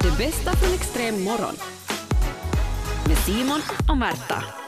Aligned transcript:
Det 0.00 0.18
bästa 0.18 0.56
från 0.56 0.74
extrem 0.74 1.24
morgon. 1.24 1.54
Med 3.06 3.18
Simon 3.18 3.60
och 3.88 3.96
Märta. 3.98 4.59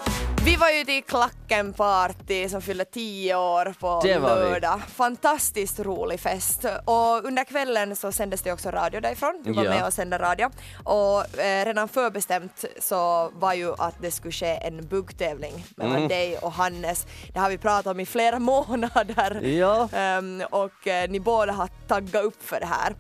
Vi 0.45 0.57
var 0.57 0.71
ju 0.71 0.84
till 0.84 1.03
Klacken-party 1.04 2.48
som 2.48 2.62
fyllde 2.62 2.85
tio 2.85 3.37
år 3.37 3.75
på 3.80 4.00
Det 4.04 4.19
var 4.19 4.37
vi. 4.37 4.50
lördag. 4.50 4.80
Fantastiskt 4.95 5.80
rolig 5.80 6.21
fest. 6.21 6.64
Och 6.84 7.25
under 7.25 7.45
kvällen 7.45 7.96
så 7.96 8.12
sändes 8.12 8.43
det 8.43 8.52
också 8.52 8.70
radio 8.70 9.00
därifrån. 9.00 9.43
Du 9.45 9.52
var 9.52 9.64
Ja. 9.64 9.70
med 9.70 9.86
och 9.86 9.93
sände 9.93 10.18
radio. 10.18 10.50
Och 10.84 11.39
eh, 11.39 11.64
redan 11.64 11.89
förbestämt 11.89 12.64
så 12.80 13.30
var 13.34 13.52
ju 13.55 13.75
att 13.79 13.95
det 14.00 14.11
skulle 14.11 14.32
ske 14.32 14.46
en 14.62 14.86
buggtävling 14.89 15.64
mellan 15.77 15.96
Mm. 15.96 16.09
dig 16.09 16.39
och 16.39 16.52
Hannes. 16.52 17.06
Det 17.32 17.38
har 17.38 17.50
vi 17.50 17.59
pratat 17.59 17.86
om 17.86 18.00
i 18.00 18.06
flera 18.06 18.38
månader. 18.52 19.40
Ja. 19.43 19.88
Ehm, 19.93 20.43
och 20.50 20.86
eh, 20.86 21.11
ni 21.11 21.20
båda 21.20 21.52
har 21.52 21.68
taggat 21.88 22.24
upp 22.24 22.43
för 22.48 22.61
det 22.61 22.66
här. 22.66 22.95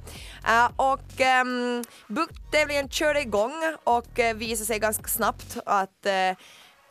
Eh, 0.48 0.70
och 0.76 1.40
um, 1.42 1.84
buggtävlingen 2.08 2.88
körde 2.88 3.20
igång 3.20 3.52
och 3.84 4.18
uh, 4.18 4.32
visade 4.34 4.66
sig 4.66 4.78
ganska 4.78 5.08
snabbt 5.08 5.56
att 5.66 6.06
eh, 6.06 6.12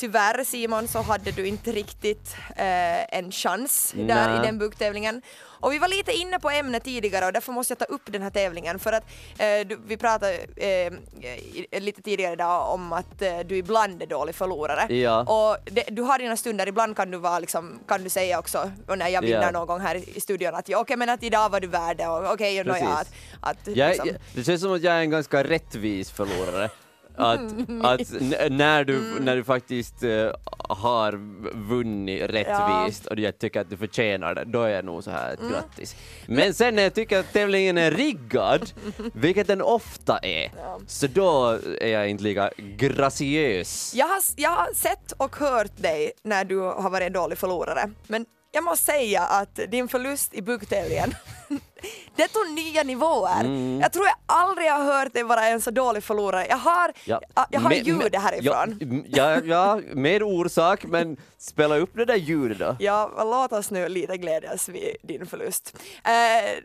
Tyvärr 0.01 0.43
Simon 0.43 0.87
så 0.87 1.01
hade 1.01 1.31
du 1.31 1.47
inte 1.47 1.71
riktigt 1.71 2.35
eh, 2.55 3.17
en 3.17 3.31
chans 3.31 3.93
där 3.97 4.29
Nej. 4.29 4.39
i 4.39 4.45
den 4.45 4.57
buggtävlingen. 4.57 5.21
Och 5.47 5.73
vi 5.73 5.77
var 5.77 5.87
lite 5.87 6.11
inne 6.11 6.39
på 6.39 6.49
ämnet 6.49 6.83
tidigare 6.83 7.25
och 7.25 7.33
därför 7.33 7.51
måste 7.51 7.71
jag 7.71 7.79
ta 7.79 7.85
upp 7.85 8.01
den 8.05 8.21
här 8.21 8.29
tävlingen 8.29 8.79
för 8.79 8.93
att 8.93 9.03
eh, 9.37 9.67
du, 9.67 9.79
vi 9.85 9.97
pratade 9.97 10.33
eh, 10.55 11.81
lite 11.81 12.01
tidigare 12.01 12.33
idag 12.33 12.73
om 12.73 12.93
att 12.93 13.21
eh, 13.21 13.39
du 13.39 13.57
ibland 13.57 14.01
är 14.01 14.07
dålig 14.07 14.35
förlorare. 14.35 14.95
Ja. 14.95 15.21
Och 15.21 15.57
det, 15.71 15.83
du 15.89 16.01
har 16.01 16.19
dina 16.19 16.37
stunder, 16.37 16.67
ibland 16.67 16.95
kan 16.95 17.11
du, 17.11 17.17
vara 17.17 17.39
liksom, 17.39 17.79
kan 17.87 18.03
du 18.03 18.09
säga 18.09 18.39
också 18.39 18.71
och 18.87 18.97
när 18.97 19.07
jag 19.07 19.21
vinner 19.21 19.41
Ja. 19.41 19.51
någon 19.51 19.67
gång 19.67 19.79
här 19.79 20.17
i 20.17 20.21
studion 20.21 20.55
att 20.55 20.69
ja, 20.69 20.79
okej 20.79 20.97
men 20.97 21.09
att 21.09 21.23
idag 21.23 21.49
var 21.49 21.59
du 21.59 21.67
värd 21.67 21.97
det 21.97 22.07
och 22.07 22.33
okej 22.33 22.61
okay, 22.61 22.73
Precis. 22.73 22.87
att, 22.87 23.13
att 23.41 23.67
Jag, 23.77 23.89
liksom, 23.89 24.07
jag, 24.07 24.15
det 24.35 24.43
känns 24.43 24.61
som 24.61 24.73
att 24.73 24.81
jag 24.81 24.93
är 24.93 24.99
en 24.99 25.09
ganska 25.09 25.43
rättvis 25.43 26.11
förlorare. 26.11 26.69
Att, 27.15 27.39
att 27.81 28.11
n- 28.21 28.35
när, 28.57 28.83
du, 28.83 28.97
Mm. 28.97 29.23
när 29.25 29.35
du 29.35 29.43
faktiskt 29.43 30.03
eh, 30.03 30.31
har 30.69 31.11
vunnit 31.69 32.21
rättvist 32.21 33.05
och 33.05 33.19
jag 33.19 33.39
tycker 33.39 33.61
att 33.61 33.69
du 33.69 33.77
förtjänar 33.77 34.35
det, 34.35 34.43
då 34.45 34.61
är 34.63 34.69
jag 34.69 34.85
nog 34.85 35.03
så 35.03 35.11
här 35.11 35.35
Mm. 35.39 35.51
grattis. 35.51 35.95
Men 36.25 36.53
sen 36.53 36.75
när 36.75 36.83
jag 36.83 36.93
tycker 36.93 37.19
att 37.19 37.33
tävlingen 37.33 37.77
är 37.77 37.91
riggad, 37.91 38.71
vilket 39.13 39.47
den 39.47 39.61
ofta 39.61 40.17
är, 40.17 40.51
så 40.87 41.07
då 41.07 41.59
är 41.81 41.87
jag 41.87 42.09
inte 42.09 42.23
lika 42.23 42.51
graciös. 42.57 43.93
Jag 43.95 44.07
har, 44.07 44.19
jag 44.35 44.49
har 44.49 44.73
sett 44.73 45.11
och 45.17 45.35
hört 45.35 45.77
dig 45.77 46.11
när 46.23 46.45
du 46.45 46.57
har 46.59 46.89
varit 46.89 47.07
en 47.07 47.13
dålig 47.13 47.37
förlorare, 47.37 47.89
men 48.07 48.25
jag 48.51 48.63
måste 48.63 48.85
säga 48.85 49.21
att 49.21 49.59
din 49.71 49.87
förlust 49.87 50.33
i 50.33 50.41
buggtävlingen, 50.41 51.13
det 52.15 52.27
tog 52.27 52.49
nya 52.49 52.83
nivåer. 52.83 53.43
Jag 53.81 53.93
tror 53.93 54.05
jag 54.05 54.15
aldrig 54.25 54.71
har 54.71 54.83
hört 54.83 55.13
dig 55.13 55.23
vara 55.23 55.45
en 55.47 55.61
så 55.61 55.71
dålig 55.71 56.03
förlorare. 56.03 56.47
Jag 56.49 56.57
har, 56.57 56.91
jag, 57.03 57.21
jag 57.49 57.59
har 57.59 57.69
med- 57.69 57.87
ljudet 57.87 58.21
härifrån. 58.21 59.03
Ja, 59.07 59.35
ja, 59.35 59.41
ja, 59.45 59.81
med 59.93 60.23
orsak, 60.23 60.83
men 60.83 61.17
spela 61.37 61.77
upp 61.77 61.89
det 61.93 62.05
där 62.05 62.15
ljudet 62.15 62.59
då. 62.59 62.75
Ja, 62.79 63.11
låt 63.17 63.51
oss 63.53 63.71
nu 63.71 63.89
lite 63.89 64.17
glädjas 64.17 64.69
vid 64.69 64.95
din 65.03 65.25
förlust. 65.25 65.77
Eh, 66.03 66.11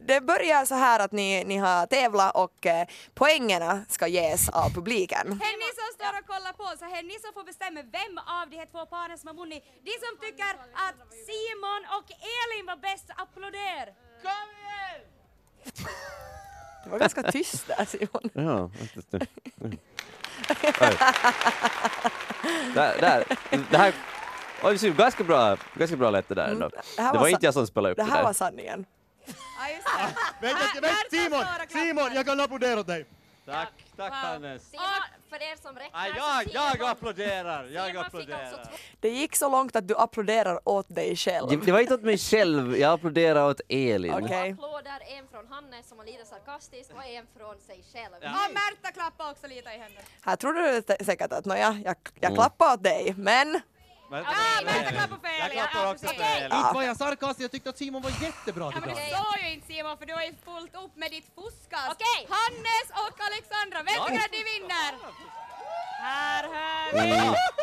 det 0.07 0.21
börjar 0.21 0.65
så 0.65 0.75
här 0.75 1.01
att 1.01 1.13
ni, 1.13 1.45
ni 1.45 1.57
har 1.57 1.87
tävlat 1.87 2.35
och 2.35 2.67
eh, 2.67 2.87
poängerna 3.15 3.81
ska 3.89 4.07
ges 4.07 4.49
av 4.49 4.71
publiken. 4.75 5.27
Här 5.43 5.57
ni 5.65 5.69
som 5.81 5.89
står 5.99 6.13
och 6.21 6.27
kollar 6.27 6.53
på 6.53 6.79
så 6.79 6.85
här 6.85 7.03
ni 7.03 7.17
som 7.25 7.31
får 7.35 7.45
bestämma 7.45 7.81
vem 7.99 8.15
av 8.41 8.45
de 8.51 8.57
här 8.57 8.67
två 8.73 8.87
paren 8.87 9.19
som 9.19 9.27
har 9.29 9.35
vunnit. 9.43 9.63
De 9.89 9.93
som 10.05 10.13
tycker 10.25 10.51
att 10.87 10.97
Simon 11.27 11.83
och 11.97 12.07
Elin 12.39 12.67
var 12.71 12.77
bäst, 12.89 13.07
applåder! 13.23 13.85
Kom 14.27 14.49
igen! 14.63 14.86
Det 16.85 16.91
var 16.91 16.99
ganska 16.99 17.23
tyst 17.23 17.67
där 17.67 17.85
Simon. 17.85 18.31
Ja. 18.33 18.71
Där, 22.75 23.01
där. 23.01 23.25
Det 23.71 23.77
här... 23.77 23.95
Ser 24.79 24.91
ganska 24.91 25.25
bra, 25.25 25.57
ganska 25.75 25.97
bra 25.97 26.11
lätt 26.11 26.29
det 26.29 26.35
där 26.35 26.49
ändå. 26.49 26.67
Mm, 26.67 26.71
det 26.97 27.03
här 27.03 27.13
Det 27.13 27.19
var 27.19 27.21
var 27.21 27.29
inte 27.29 27.47
jag 27.47 27.55
som 27.55 27.67
spelade 27.67 27.93
upp 27.93 27.97
Det 27.97 28.03
det 28.05 28.11
här 28.11 28.23
var 28.23 28.29
där. 28.29 28.35
sanningen. 28.35 28.85
Ja 29.27 29.35
just 29.75 29.87
det. 30.41 30.47
Vänta, 30.47 30.95
Simon! 31.11 31.45
Simon, 31.69 32.15
jag 32.15 32.27
kan 32.27 32.41
applådera 32.41 32.81
åt 32.81 32.87
dig! 32.87 33.07
Tack, 33.47 33.69
tack 33.97 34.13
Hannes. 34.13 34.63
Simon, 34.71 34.85
för 35.39 35.43
er 35.53 35.57
som 35.63 35.77
räknar 35.77 36.05
så 36.45 36.51
jag, 36.55 36.77
jag 36.79 36.89
applåderar, 36.91 37.65
jag 37.65 37.97
applåderar. 37.97 38.69
Det 39.01 39.09
gick 39.09 39.37
så 39.37 39.49
långt 39.51 39.77
att 39.77 39.89
du 39.89 39.97
applåderar 39.97 40.61
åt 40.65 40.87
dig 40.95 41.17
själv. 41.17 41.49
Det- 41.49 41.57
Det 41.67 41.73
var 41.73 41.81
inte 41.81 41.95
åt 41.95 42.03
mig 42.03 42.19
själv, 42.19 42.77
jag 42.77 42.93
applåderar 42.93 43.49
åt 43.51 43.61
Elin. 43.69 44.15
Okej. 44.25 44.51
applåder, 44.53 44.99
en 45.19 45.29
från 45.29 45.47
Hannes 45.49 45.89
som 45.89 45.99
var 45.99 46.05
lite 46.05 46.25
sarkastisk 46.25 46.91
och 46.95 47.05
en 47.05 47.27
från 47.39 47.61
sig 47.61 47.85
själv. 47.93 48.15
Ja. 48.21 48.29
Och 48.31 48.55
Märta 48.55 48.93
klappade 48.95 49.31
också 49.31 49.47
lite 49.47 49.69
i 49.71 49.79
händerna. 49.79 50.01
Här 50.23 50.37
tror 50.37 50.53
du 50.53 51.05
säkert 51.05 51.33
att 51.33 51.45
nåja, 51.45 51.81
jag, 51.85 51.97
jag 52.21 52.25
Mm. 52.31 52.35
klappar 52.35 52.75
åt 52.75 52.83
dig, 52.83 53.15
men 53.17 53.61
Men, 54.11 54.25
Ja, 54.25 54.65
Märta 54.65 54.91
klappar 54.91 55.19
för 55.23 55.29
Jag 55.39 55.53
klappar 55.53 55.85
Ja, 55.85 55.91
också 55.93 56.07
Elin. 56.07 56.45
Inte 56.59 56.75
var 56.75 56.83
jag 56.83 56.97
sarkastisk, 56.97 57.45
jag 57.45 57.51
tyckte 57.51 57.71
att 57.71 57.79
Simon 57.79 58.03
var 58.03 58.11
jättebra 58.23 58.73
Ja 58.75 58.81
men 58.81 58.89
det 58.89 59.17
såg 59.17 59.37
ju 59.45 59.53
inte 59.53 59.67
Simon 59.67 59.99
för 59.99 60.07
du 60.07 60.15
har 60.15 60.23
ju 60.23 60.35
fullt 60.45 60.75
upp 60.75 60.97
med 60.97 61.11
ditt 61.11 61.29
fuskas. 61.35 61.89
Okej. 61.95 62.21
Hannes 62.39 62.89
och 63.05 63.17
Alexandra, 63.29 63.79
vem 63.89 63.99
tycker 64.07 64.25
att 64.25 64.33
de 64.33 64.45
vinner? 64.55 64.91
Här 66.01 66.43
hör 66.43 66.93
vi. 66.93 67.57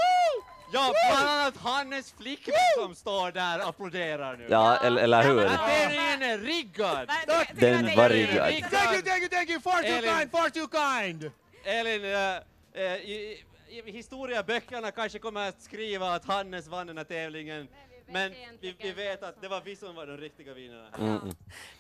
Ja, 0.74 0.94
bland 1.10 1.30
annat 1.30 1.58
Hannes 1.58 2.14
flickvän 2.18 2.56
som 2.78 2.96
står 2.96 3.32
där 3.32 3.60
och 3.62 3.70
applåderar 3.70 4.38
nu. 4.38 4.48
Ja, 4.50 4.78
eller, 4.84 5.02
eller 5.02 5.24
hur? 5.24 5.36
Den 5.36 6.22
är 6.22 6.38
riggad! 6.38 7.10
Den 7.54 7.96
var 7.96 8.10
riggad. 8.10 8.50
Thank 8.72 8.94
you, 8.94 9.02
thank 9.02 9.22
you, 9.22 9.30
thank 9.30 9.50
you! 9.50 9.60
Far 9.62 9.82
too 9.82 9.92
Elin. 9.92 10.18
kind, 10.18 10.32
far 10.32 10.50
too 10.50 10.68
kind! 10.68 11.32
Elin, 11.66 12.06
eh, 12.06 12.36
eh, 12.84 13.38
historieböckerna 13.86 14.92
kanske 14.92 15.20
kommer 15.20 15.50
att 15.50 15.62
skriva 15.62 16.14
att 16.16 16.26
Hannes 16.26 16.68
vann 16.68 16.88
den 16.88 16.98
här 16.98 17.04
tävlingen. 17.04 17.68
Men 18.12 18.32
vi, 18.32 18.68
tycker 18.72 18.88
vi 18.88 18.94
vet 18.94 19.24
att 19.24 19.42
det 19.42 19.48
var 19.48 19.62
vi 19.66 19.76
som 19.76 19.96
var 19.96 20.08
de 20.08 20.18
riktiga 20.18 20.54
vinnarna. 20.54 20.88
Mm. 21.00 21.20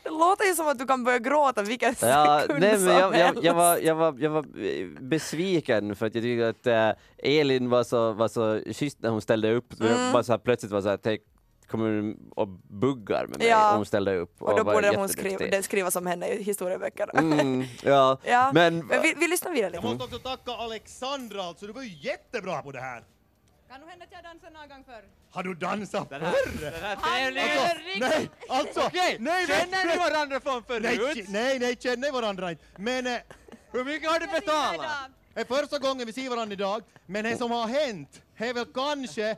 det 0.03 0.09
låter 0.09 0.45
ju 0.45 0.55
som 0.55 0.67
att 0.67 0.79
du 0.79 0.85
kan 0.85 1.03
börja 1.03 1.19
gråta 1.19 1.61
vilken 1.61 1.95
Ja, 2.01 2.39
sekund 2.41 2.59
nej, 2.59 2.79
men 2.79 2.93
jag, 2.93 3.01
jag, 3.01 3.25
helst. 3.25 3.43
jag, 3.43 3.53
var, 3.53 3.77
jag, 3.77 3.95
var, 3.95 4.15
jag 4.19 4.29
var 4.29 4.45
eh, 4.65 4.87
besviken 4.87 5.95
för 5.95 6.05
att 6.05 6.15
jag 6.15 6.23
tyckte 6.23 6.49
att 6.49 6.97
äh, 6.97 7.39
Elin 7.39 7.69
var 7.69 7.83
så, 7.83 8.11
var 8.13 8.27
så 8.27 8.61
schysst 8.73 9.01
när 9.01 9.09
hon 9.09 9.21
ställde 9.21 9.53
upp. 9.53 9.79
Mm. 9.79 9.91
Jag 9.91 10.13
bara 10.13 10.23
så 10.23 10.31
här, 10.33 10.39
plötsligt 10.39 10.71
var 10.71 10.81
så 10.81 10.89
här, 10.89 10.97
tänk, 10.97 11.21
kommer 11.68 12.16
och 12.35 12.47
buggar 12.47 13.25
med 13.28 13.38
mig 13.38 13.47
Ja. 13.47 13.69
och 13.72 13.75
hon 13.78 13.85
ställde 13.85 14.16
upp. 14.16 14.41
Och 14.41 14.57
då 14.57 14.63
var 14.63 14.74
borde 14.74 14.96
hon 14.97 15.09
skriva, 15.09 15.62
skriva 15.62 15.91
som 15.91 16.06
henne 16.07 16.28
i 16.28 16.44
historieböckerna. 16.44 17.12
Mm, 17.12 17.63
ja. 17.84 18.18
Ja, 18.24 18.51
men, 18.53 18.78
Men 18.88 19.01
vi, 19.01 19.13
vi 19.18 19.28
lyssnar 19.28 19.51
vidare 19.51 19.72
Jag 19.73 19.84
lite. 19.84 19.96
måste 19.96 20.16
också 20.16 20.29
tacka 20.29 20.52
Alexandra 20.52 21.44
alltså, 21.44 21.68
du 21.68 21.73
var 21.73 21.81
ju 21.81 21.97
jättebra 22.09 22.62
på 22.62 22.72
det 22.72 22.79
här. 22.81 23.03
Kan 23.69 23.81
du 23.81 23.88
hända 23.88 24.06
att 24.06 24.12
jag 24.12 24.23
dansar 24.23 24.50
någon 24.52 24.69
gång 24.69 24.84
förr? 24.85 25.03
Har 25.31 25.44
du 25.44 25.53
dansat 25.56 26.07
förr? 26.09 26.19
Han 26.19 27.38
Alltså, 27.38 28.00
nej, 28.00 28.29
alltså! 28.50 28.81
Okej, 28.88 29.18
nej, 29.19 29.47
känner 29.47 29.85
ni 29.85 29.97
varandra 29.97 30.40
från 30.40 30.63
Nej, 30.81 30.97
förut? 30.97 31.25
nej, 31.29 31.59
nej, 31.59 31.75
känner 31.79 32.12
varandra 32.12 32.52
inte. 32.52 32.63
Men 32.78 33.07
eh, 33.07 33.18
Hur 33.72 33.84
mycket 33.84 34.12
har 34.12 34.19
du 34.19 34.28
betalat? 34.28 34.85
det 35.34 35.41
är 35.41 35.46
första 35.46 35.79
gången 35.79 36.06
vi 36.07 36.13
ser 36.13 36.29
varandra 36.29 36.53
idag, 36.53 36.81
men 37.06 37.23
det 37.23 37.38
som 37.38 37.52
har 37.52 37.68
hänt 37.68 38.22
är 38.38 38.53
väl 38.53 38.66
kanske 38.73 39.35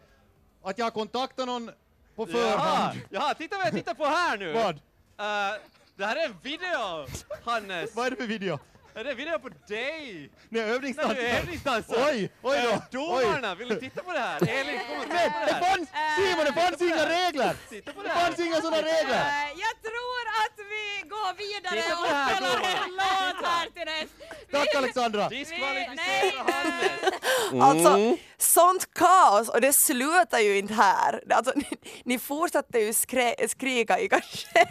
att 0.63 0.77
jag 0.77 0.93
kontaktat 0.93 1.47
någon 1.47 1.71
på 2.15 2.27
Jaha, 2.29 2.51
förhand. 2.57 2.99
jaha, 3.09 3.33
titta 3.33 3.57
vad 3.57 3.65
jag 3.65 3.73
tittar 3.73 3.93
på 3.93 4.05
här 4.05 4.37
nu! 4.37 4.53
Vad? 4.53 4.75
Eh, 4.75 5.59
det 5.97 6.05
här 6.05 6.15
är 6.15 6.25
en 6.25 6.35
video, 6.43 7.07
Hannes! 7.45 7.95
Vad 7.95 8.05
är 8.05 8.09
det 8.11 8.15
för 8.15 8.27
video? 8.27 8.59
Det 8.95 9.11
en 9.11 9.17
video 9.17 9.39
på 9.39 9.49
dig? 9.49 10.29
Nej, 10.49 10.61
När 10.61 10.67
du 10.67 10.73
övningsdansar. 10.75 11.15
övningsdansar? 11.39 11.95
Oj, 12.09 12.29
oj 12.41 12.57
då. 12.63 12.69
Eh, 12.69 13.15
Oj. 13.15 13.23
Domarna, 13.25 13.55
vill 13.55 13.69
du 13.69 13.79
titta 13.79 14.03
på 14.03 14.11
det 14.13 14.19
här? 14.19 14.37
Elin, 14.49 14.79
kom 14.87 14.97
och 14.99 15.07
Men 15.07 15.17
titta 15.17 15.29
på 15.31 15.39
det 15.39 15.45
det 15.45 15.53
här! 15.53 15.61
fanns, 15.75 15.89
Simon, 16.17 16.45
det 16.45 16.53
fanns 16.61 16.81
inga 16.81 17.09
regler! 17.09 17.55
Titta 17.69 17.91
på 17.93 18.01
det 18.01 18.07
Det 18.07 18.13
här! 18.13 18.25
fanns 18.25 18.39
inga 18.39 18.55
sådana 18.55 18.77
regler! 18.77 19.21
Eh, 19.25 19.49
Jag 19.65 19.75
tror 19.87 20.23
att 20.43 20.57
vi 20.73 21.09
går 21.09 21.31
vidare 21.37 21.81
Titta 21.81 21.97
och 21.97 22.07
det 22.07 22.13
här, 22.13 22.35
spelar 22.35 22.85
en 22.85 22.91
låt 22.91 23.45
här 23.45 23.65
till 23.75 23.85
näst. 23.85 24.13
Tack 24.51 24.75
Alexandra! 24.75 25.29
Diskvalificera 25.29 26.43
Hannes! 26.51 27.63
Alltså, 27.63 28.17
sånt 28.37 28.93
kaos 28.93 29.49
och 29.49 29.61
det 29.61 29.73
slutar 29.73 30.39
ju 30.39 30.57
inte 30.57 30.73
här. 30.73 31.23
Alltså, 31.29 31.51
ni, 31.55 31.65
ni 32.05 32.19
fortsatte 32.19 32.79
ju 32.79 32.93
skrä, 32.93 33.35
skrika 33.49 33.99
i 33.99 34.09
kanske 34.09 34.47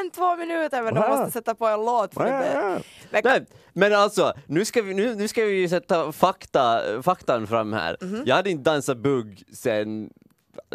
en, 0.00 0.10
två 0.10 0.36
minuter 0.36 0.82
men 0.82 0.94
de 0.94 1.08
måste 1.10 1.30
sätta 1.30 1.54
på 1.54 1.66
en 1.66 1.84
låt 1.84 2.14
för 2.14 2.24
det. 2.24 2.82
Nej, 3.24 3.46
men 3.72 3.94
alltså, 3.94 4.32
nu 4.46 4.64
ska 4.64 4.82
vi, 4.82 4.94
nu, 4.94 5.14
nu 5.14 5.28
ska 5.28 5.44
vi 5.44 5.52
ju 5.60 5.68
sätta 5.68 6.12
fakta, 6.12 6.80
faktan 7.02 7.46
fram 7.46 7.72
här. 7.72 7.96
Mhm. 8.00 8.22
Jag 8.26 8.36
hade 8.36 8.50
inte 8.50 8.70
dansat 8.70 8.98
bugg 8.98 9.42
sen, 9.52 10.10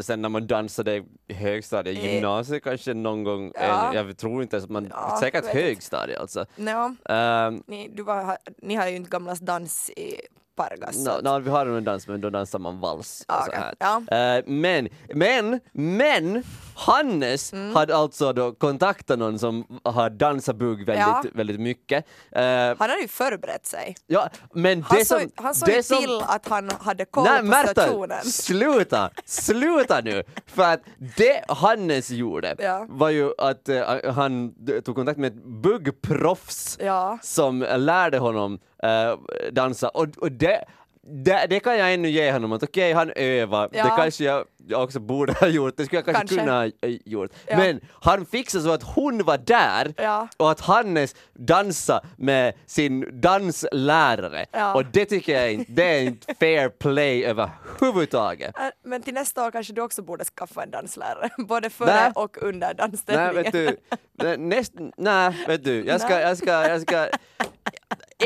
sen 0.02 0.22
när 0.22 0.30
man 0.30 0.48
dansade 0.48 1.04
högstadiet, 1.30 1.98
Eh. 1.98 2.14
gymnasiet 2.14 2.64
kanske 2.64 2.94
någon 2.94 3.24
gång. 3.24 3.52
Ja. 3.56 3.90
Eh, 3.94 3.96
Jag 4.08 4.18
tror 4.18 4.44
inte 4.44 4.58
att 4.58 4.70
man, 4.70 4.88
Ja, 4.90 5.18
säkert 5.22 5.46
högstadiet 5.46 6.20
alltså. 6.20 6.46
no, 6.56 6.96
Ehm, 7.10 7.64
ni, 7.68 7.90
du 7.94 8.04
var, 8.04 8.38
ni 8.62 8.76
har 8.76 8.88
ju 8.88 8.96
inte 8.96 9.10
gamlas 9.10 9.40
dans 9.40 9.90
i 9.90 10.16
pargas. 10.56 10.98
No, 11.06 11.22
no, 11.24 11.40
vi 11.40 11.50
har 11.50 11.66
en 11.66 11.84
dans 11.84 12.08
men 12.08 12.22
då 12.22 12.30
dansar 12.30 12.60
man 12.60 12.80
vals. 12.80 13.26
Ja, 13.28 13.38
och 13.38 13.44
så 13.44 13.50
okej. 13.50 13.60
här. 13.62 13.76
Ja. 14.10 14.18
Eh, 14.38 14.44
men, 14.48 14.90
men, 15.14 15.60
men 15.74 16.44
Hannes 16.78 17.54
Mm. 17.54 17.76
hade 17.76 17.96
alltså 17.96 18.34
då 18.34 18.52
kontaktat 18.52 19.20
någon 19.20 19.40
som 19.40 19.80
har 19.84 20.10
dansat 20.10 20.56
bugg 20.56 20.78
väldigt, 20.86 20.98
Ja. 21.08 21.24
väldigt 21.34 21.60
mycket. 21.60 22.06
Eh, 22.32 22.44
Han 22.44 22.76
hade 22.78 23.02
ju 23.02 23.08
förberett 23.08 23.66
sig. 23.66 23.96
ja, 24.08 24.30
men 24.54 24.82
Han 24.84 24.98
det 25.00 25.06
såg, 25.06 25.22
som... 25.22 25.32
han 25.36 25.56
såg 25.56 25.70
det 25.70 25.76
ju 25.76 25.84
som, 25.84 25.98
till 25.98 26.22
att 26.28 26.48
han 26.48 26.70
hade 26.80 27.06
koll 27.06 27.24
Nej 27.24 27.40
på 27.40 27.46
Märta, 27.46 27.68
situationen. 27.68 28.24
sluta! 28.24 29.10
Sluta 29.26 30.02
nu! 30.02 30.24
För 30.46 30.64
att 30.64 30.80
det 31.18 31.44
Hannes 31.48 32.10
gjorde 32.10 32.56
Ja. 32.60 32.86
var 32.90 33.10
ju 33.10 33.32
att 33.38 33.70
eh, 33.70 34.12
han 34.14 34.54
tog 34.86 34.96
kontakt 34.96 35.18
med 35.20 35.28
ett 35.38 35.44
buggproffs 35.46 36.78
som 37.22 37.60
lärde 37.78 38.18
honom 38.18 38.60
eh, 38.84 39.18
dansa 39.52 39.90
och, 39.90 40.08
och 40.18 40.32
det, 40.32 40.64
det, 41.08 41.46
det 41.50 41.60
kan 41.60 41.78
jag 41.78 41.94
ännu 41.94 42.10
ge 42.10 42.32
honom 42.32 42.52
att 42.52 42.64
okej, 42.64 42.94
han 42.94 43.12
övar, 43.16 43.70
Ja. 43.74 43.84
det 43.84 43.90
kanske 43.98 44.24
jag, 44.24 44.46
jag 44.68 44.84
också 44.84 45.00
borde 45.00 45.34
ha 45.34 45.48
gjort, 45.48 45.78
det 45.78 45.86
skulle 45.86 45.98
jag 45.98 46.06
kanske, 46.06 46.20
Kanske. 46.22 46.36
kunna 46.40 46.52
ha 46.58 46.66
eh, 46.66 46.98
gjort. 47.06 47.32
Ja. 47.48 47.58
Men 47.58 47.80
han 48.02 48.26
fixade 48.26 48.64
så 48.64 48.72
att 48.72 48.84
hon 48.84 49.24
var 49.24 49.38
där 49.38 49.94
Ja. 49.98 50.28
och 50.38 50.52
att 50.52 50.60
Hannes 50.60 51.16
dansade 51.34 52.08
med 52.18 52.54
sin 52.66 53.22
danslärare. 53.22 54.46
Och 54.76 54.86
det 54.86 55.06
tycker 55.06 55.34
jag 55.42 55.52
inte, 55.54 55.72
det 55.72 55.84
är 55.84 56.02
inte 56.02 56.34
fair 56.40 56.70
play 56.70 57.24
överhuvudtaget. 57.26 58.56
Men 58.84 59.02
till 59.02 59.14
nästa 59.14 59.46
år 59.48 59.52
kanske 59.52 59.74
du 59.74 59.82
också 59.82 60.02
borde 60.02 60.26
skaffa 60.26 60.64
en 60.64 60.72
danslärare, 60.72 61.30
både 61.48 61.70
före 61.70 61.88
Nej. 61.96 62.12
och 62.16 62.38
under 62.42 62.68
Nej, 62.68 62.76
danstävlingen. 62.76 63.44
vet 63.44 63.52
du, 63.54 63.78
nej, 64.24 64.38
näst, 64.38 64.74
nej, 64.98 65.46
vet 65.48 65.64
du, 65.64 65.86
jag 65.86 66.02
ska, 66.02 66.20
jag 66.22 66.38
ska, 66.38 66.52
jag 66.68 66.82
ska 66.82 67.08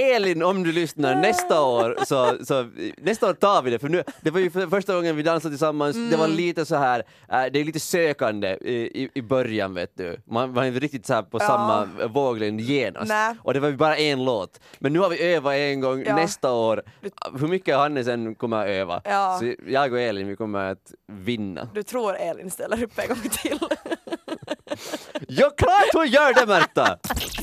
Elin, 0.02 0.44
om 0.44 0.64
du 0.64 0.72
lyssnar, 0.72 1.16
nästa 1.16 1.62
år 1.62 1.98
så, 2.06 2.46
så 2.46 2.70
nästa 2.98 3.30
år 3.30 3.34
tar 3.34 3.62
vi 3.62 3.72
det, 3.72 3.80
för 3.80 3.90
nu, 3.90 4.04
det 4.22 4.32
var 4.32 4.40
ju 4.40 4.52
för 4.52 4.68
första 4.68 4.94
gången 4.96 5.16
vi 5.16 5.24
dansade 5.24 5.52
tillsammans, 5.52 5.96
det 5.96 6.02
Mm. 6.02 6.20
var 6.20 6.28
lite 6.28 6.66
så 6.66 6.76
här, 6.76 7.04
äh, 7.32 7.44
det 7.54 7.60
är 7.60 7.64
lite 7.64 7.80
sökande 7.80 8.48
i, 8.62 9.04
i, 9.04 9.10
i 9.14 9.22
början 9.22 9.74
vet 9.74 9.92
du, 9.98 10.18
man 10.26 10.54
var 10.54 10.64
inte 10.64 10.80
riktigt 10.80 11.06
så 11.06 11.14
här 11.14 11.22
på 11.22 11.38
Ja. 11.42 11.48
samma 11.48 11.88
våglängd 12.08 12.62
genast, 12.62 13.10
Nej. 13.10 13.36
och 13.44 13.54
det 13.54 13.60
var 13.60 13.70
ju 13.70 13.76
bara 13.78 13.98
en 13.98 14.26
låt, 14.26 14.60
men 14.80 14.94
nu 14.94 15.00
har 15.00 15.10
vi 15.10 15.34
övat 15.34 15.54
en 15.54 15.82
gång, 15.82 16.04
Ja. 16.08 16.16
nästa 16.16 16.52
år, 16.52 16.84
hur 17.40 17.48
mycket 17.48 17.78
Hannes 17.78 18.08
än 18.08 18.36
kommer 18.36 18.58
att 18.58 18.68
öva, 18.68 19.02
Ja. 19.06 19.38
så 19.40 19.54
jag 19.68 19.94
och 19.94 20.00
Elin 20.00 20.28
vi 20.28 20.36
kommer 20.36 20.72
att 20.72 20.94
vinna. 21.12 21.68
Du 21.74 21.84
tror 21.84 22.16
Elin 22.16 22.52
ställer 22.52 22.84
upp 22.84 23.00
en 23.00 23.08
gång 23.08 23.30
till? 23.32 23.60
Ja, 25.28 25.50
klart 25.58 25.90
hon 25.94 26.08
gör 26.08 26.34
det 26.34 26.46
Märta! 26.46 26.98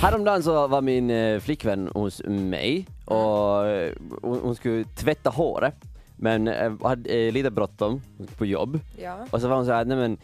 Häromdagen 0.00 0.42
så 0.42 0.66
var 0.66 0.82
min 0.82 1.10
eh, 1.10 1.40
flickvän 1.40 1.90
hos 1.94 2.22
mig 2.24 2.86
och 3.04 3.66
eh, 3.66 3.92
hon, 4.22 4.56
skulle 4.56 4.84
tvätta 4.84 5.30
håret 5.30 5.74
men 6.16 6.48
eh, 6.48 6.72
hade 6.82 7.30
lite 7.30 7.50
bråttom 7.50 8.02
på 8.38 8.46
jobb 8.46 8.80
Ja. 9.02 9.26
och 9.30 9.40
så 9.40 9.48
var 9.48 9.56
hon 9.56 9.66
så 9.66 9.72
här, 9.72 9.84
nej 9.84 9.96
men 9.96 10.18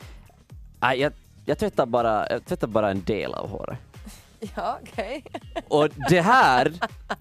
jag, 0.81 1.13
jag, 1.45 1.59
tvättar 1.59 1.87
bara, 1.87 2.31
jag 2.31 2.45
tvättar 2.45 2.67
bara 2.67 2.91
en 2.91 3.03
del 3.05 3.35
av 3.35 3.49
håret. 3.51 3.79
Ja, 4.57 4.79
okej. 4.83 5.25
Och 5.69 5.89
det 6.09 6.21
här 6.21 6.73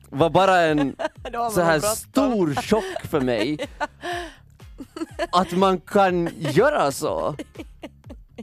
var 0.10 0.30
bara 0.30 0.62
en 0.62 0.96
så 1.52 1.62
här 1.62 1.80
stor 1.80 2.56
chock 2.56 3.02
för 3.10 3.22
mig 3.22 3.58
att 5.32 5.52
man 5.52 5.80
kan 5.80 6.30
göra 6.38 6.92
så. 6.92 7.36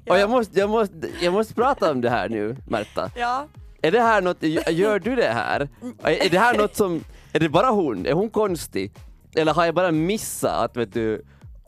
Och 0.09 0.19
jag 0.19 0.31
måste, 0.31 0.59
jag, 0.59 0.71
måste, 0.71 1.11
jag 1.23 1.33
måste 1.33 1.55
prata 1.55 1.91
om 1.91 2.01
det 2.01 2.11
här 2.11 2.29
nu, 2.29 2.57
Märta. 2.67 3.11
Ja. 3.17 3.47
Är 3.83 3.91
det 3.91 4.01
här 4.01 4.23
något, 4.23 4.43
gör 4.71 4.99
du 4.99 5.17
det 5.17 5.29
här? 5.29 5.69
Är 6.03 6.31
det 6.31 6.39
här 6.39 6.59
något 6.59 6.77
som, 6.77 7.05
är 7.33 7.41
det 7.41 7.49
bara 7.49 7.71
hon? 7.71 8.07
Är 8.07 8.13
hon 8.13 8.31
konstig? 8.31 8.93
Eller 9.35 9.55
har 9.55 9.65
jag 9.65 9.75
bara 9.75 9.91
missat 9.91 10.53
att 10.65 10.77
vet 10.77 10.95
du, 10.95 11.23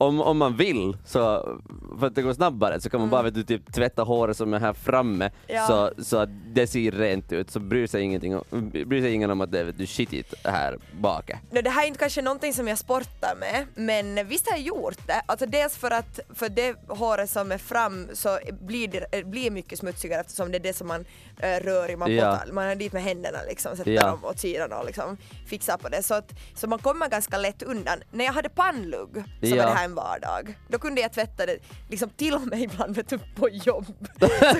om, 0.07 0.21
om 0.21 0.39
man 0.39 0.57
vill 0.57 0.97
så, 1.05 1.21
för 2.01 2.07
att 2.07 2.15
det 2.15 2.23
går 2.23 2.33
snabbare 2.35 2.81
så 2.81 2.91
kan 2.91 3.01
man 3.01 3.11
bara 3.11 3.23
vet 3.23 3.35
du, 3.35 3.43
typ 3.45 3.73
tvätta 3.73 4.03
håret 4.03 4.37
som 4.37 4.55
är 4.55 4.61
här 4.61 4.73
framme 4.73 5.31
Ja. 5.47 5.67
så, 5.67 6.03
så 6.05 6.17
att 6.17 6.29
det 6.55 6.67
ser 6.67 6.91
rent 6.91 7.33
ut 7.33 7.51
så 7.51 7.61
bryr 7.61 7.87
sig, 7.87 8.03
ingenting 8.03 8.37
om, 8.37 8.71
bryr 8.71 9.01
sig 9.03 9.13
ingen 9.13 9.31
om 9.31 9.41
att 9.41 9.53
det 9.53 9.61
är 9.61 9.65
vet 9.65 9.79
du, 9.79 9.87
skitigt 9.87 10.35
här 10.45 10.79
bak. 11.01 11.31
No, 11.51 11.61
det 11.63 11.71
här 11.71 11.83
är 11.83 11.87
inte 11.87 11.99
kanske 11.99 12.23
någonting 12.23 12.55
som 12.55 12.69
jag 12.69 12.79
sportar 12.79 13.35
med, 13.41 13.67
men 13.75 14.29
visst 14.29 14.51
har 14.51 14.57
jag 14.57 14.67
gjort 14.67 15.07
det. 15.07 15.23
Alltså 15.27 15.47
dels 15.47 15.77
för 15.77 15.91
att 15.91 16.21
för 16.35 16.49
det 16.49 16.77
håret 16.89 17.31
som 17.31 17.53
är 17.53 17.59
fram 17.59 18.09
så 18.13 18.39
blir 18.61 18.89
det 18.89 19.07
eh, 19.19 19.27
blir 19.27 19.51
mycket 19.51 19.79
smutsigare 19.79 20.21
eftersom 20.21 20.51
det 20.53 20.59
är 20.59 20.63
det 20.63 20.73
som 20.77 20.89
man 20.89 21.05
äh, 21.41 21.49
rör 21.65 21.91
i, 21.91 21.97
man, 21.97 22.15
Ja. 22.15 22.39
man 22.53 22.65
är 22.65 22.77
dit 22.77 22.93
med 22.93 23.03
händerna 23.03 23.39
liksom, 23.49 23.77
sätter 23.77 23.91
Ja. 23.91 24.07
dem 24.07 24.25
åt 24.25 24.39
sidan 24.39 24.73
och 24.73 24.87
liksom 24.87 25.17
fixar 25.47 25.77
på 25.77 25.89
det. 25.89 26.03
Så, 26.03 26.15
att, 26.15 26.33
så 26.55 26.67
man 26.67 26.79
kommer 26.79 27.09
ganska 27.09 27.39
lätt 27.39 27.63
undan. 27.63 27.99
När 28.11 28.25
jag 28.25 28.33
hade 28.33 28.49
pannlugg 28.49 29.11
så 29.15 29.23
Ja. 29.49 29.57
var 29.57 29.63
det 29.73 29.77
här 29.79 29.85
en 29.85 29.94
vardag. 29.95 30.59
Då 30.69 30.79
kunde 30.79 31.01
jag 31.01 31.13
tvätta 31.13 31.47
det 31.47 31.59
liksom 31.91 32.11
till 32.11 32.35
och 32.35 32.47
med 32.47 32.61
ibland 32.63 32.97
vet 32.97 33.09
du, 33.09 33.19
på 33.19 33.49
jobb. 33.49 33.87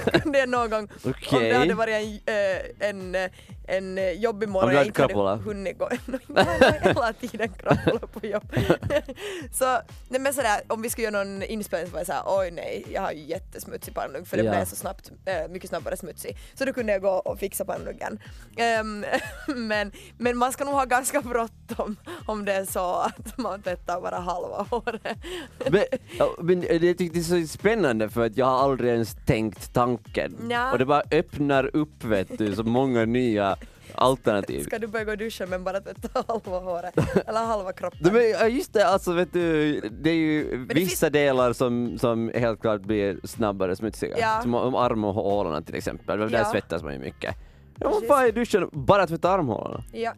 så 0.05 0.11
kunde 0.21 0.39
jag 0.39 0.49
någon 0.49 0.71
gång, 0.71 0.89
om 1.05 1.11
Okej. 1.11 1.49
det 1.49 1.59
hade 1.59 1.75
varit 1.75 1.95
en, 2.27 2.35
äh, 2.35 2.89
en, 2.89 3.15
äh, 3.15 3.31
en 3.69 3.99
äh, 3.99 4.11
jobbig 4.11 4.49
Om 4.49 4.53
morgon 4.53 4.75
jag 4.75 4.87
inte 4.87 5.03
hade 5.03 5.43
hunnit 5.43 5.79
gå. 5.79 5.89
Nej, 6.27 6.81
hela 6.83 7.13
tiden 7.13 7.49
krapula 7.53 8.07
på 8.07 8.27
jobb. 8.27 8.57
så, 9.53 9.79
nej 10.09 10.21
men 10.21 10.35
sådär, 10.35 10.61
om 10.69 10.83
vi 10.83 10.91
skulle 10.91 11.05
göra 11.05 11.25
någon 11.25 11.43
inspelning 11.43 11.89
så 11.89 11.93
var 11.93 12.01
jag 12.01 12.07
såhär, 12.07 12.23
oj 12.27 12.51
nej, 12.51 12.87
jag 12.93 13.03
har 13.03 13.13
ju 13.13 13.25
jättesmutsig 13.25 13.95
pannlugg 13.95 14.27
för 14.27 14.37
det 14.37 14.43
Ja. 14.45 14.51
blev 14.51 14.65
så 14.65 14.77
snabbt, 14.77 15.11
äh, 15.25 15.49
mycket 15.51 15.69
snabbare 15.71 15.97
smutsig. 15.97 16.37
Så 16.55 16.65
då 16.65 16.73
kunde 16.73 16.93
jag 16.93 17.03
gå 17.03 17.11
och 17.11 17.39
fixa 17.39 17.65
pannluggen. 17.65 18.19
Ehm, 18.57 19.05
men, 19.47 19.93
men 20.19 20.37
man 20.37 20.53
ska 20.53 20.65
nog 20.65 20.75
ha 20.75 20.85
ganska 20.85 21.21
bråttom 21.21 21.97
om 22.27 22.45
det 22.45 22.53
är 22.53 22.65
så 22.65 22.95
att 22.95 23.39
man 23.39 23.63
tvättar 23.63 24.01
bara 24.01 24.19
halva 24.19 24.67
håret. 24.71 25.14
Men, 25.71 25.83
ja, 26.19 26.35
men 26.39 26.61
det 26.61 26.95
tyckte 26.95 27.19
det 27.19 27.35
är 27.37 27.43
så 27.43 27.49
spännande 27.59 28.09
för 28.09 28.27
att 28.27 28.37
jag 28.37 28.47
har 28.47 28.59
aldrig 28.59 28.91
ens 28.91 29.17
tänkt 29.27 29.73
tanken. 29.75 30.37
Ja. 30.51 30.73
Och 30.73 30.79
det 30.79 30.85
bara 30.85 31.03
öppnar 31.11 31.77
upp 31.77 32.05
vet 32.05 32.39
du, 32.39 32.55
så 32.55 32.63
många 32.63 33.05
nya 33.05 33.57
alternativ. 33.95 34.65
Ska 34.65 34.79
du 34.79 34.87
börja 34.87 35.05
gå 35.05 35.13
i 35.13 35.17
duschen 35.17 35.51
men 35.51 35.65
bara 35.65 35.81
tvätta 35.81 36.25
halva 36.29 36.59
håret, 36.59 36.95
eller 37.27 37.45
halva 37.45 37.73
kroppen? 37.73 38.13
Men, 38.13 38.55
just 38.55 38.73
det, 38.73 38.87
alltså 38.87 39.13
vet 39.13 39.33
du, 39.33 39.81
det 39.81 40.11
är 40.11 40.15
ju 40.15 40.65
det 40.67 40.75
vissa 40.75 41.11
delar 41.11 41.53
som, 41.53 41.99
som 41.99 42.31
helt 42.35 42.61
klart 42.61 42.81
blir 42.83 43.19
snabbare 43.25 43.77
smutsiga. 43.77 44.19
Ja. 44.19 44.39
Som 44.43 44.55
om 44.55 44.75
armhålorna 44.75 45.63
till 45.63 45.75
exempel, 45.75 46.19
där 46.19 46.31
Ja. 46.33 46.45
svettas 46.45 46.83
man 46.83 46.93
ju 46.93 46.99
mycket. 46.99 47.35
Ja, 47.79 47.91
man 47.91 48.03
får 48.09 48.27
i 48.29 48.33
duschen 48.33 48.69
bara 48.73 49.07
tvätta 49.07 49.31
armhålorna. 49.31 49.85
Ja, 49.93 50.13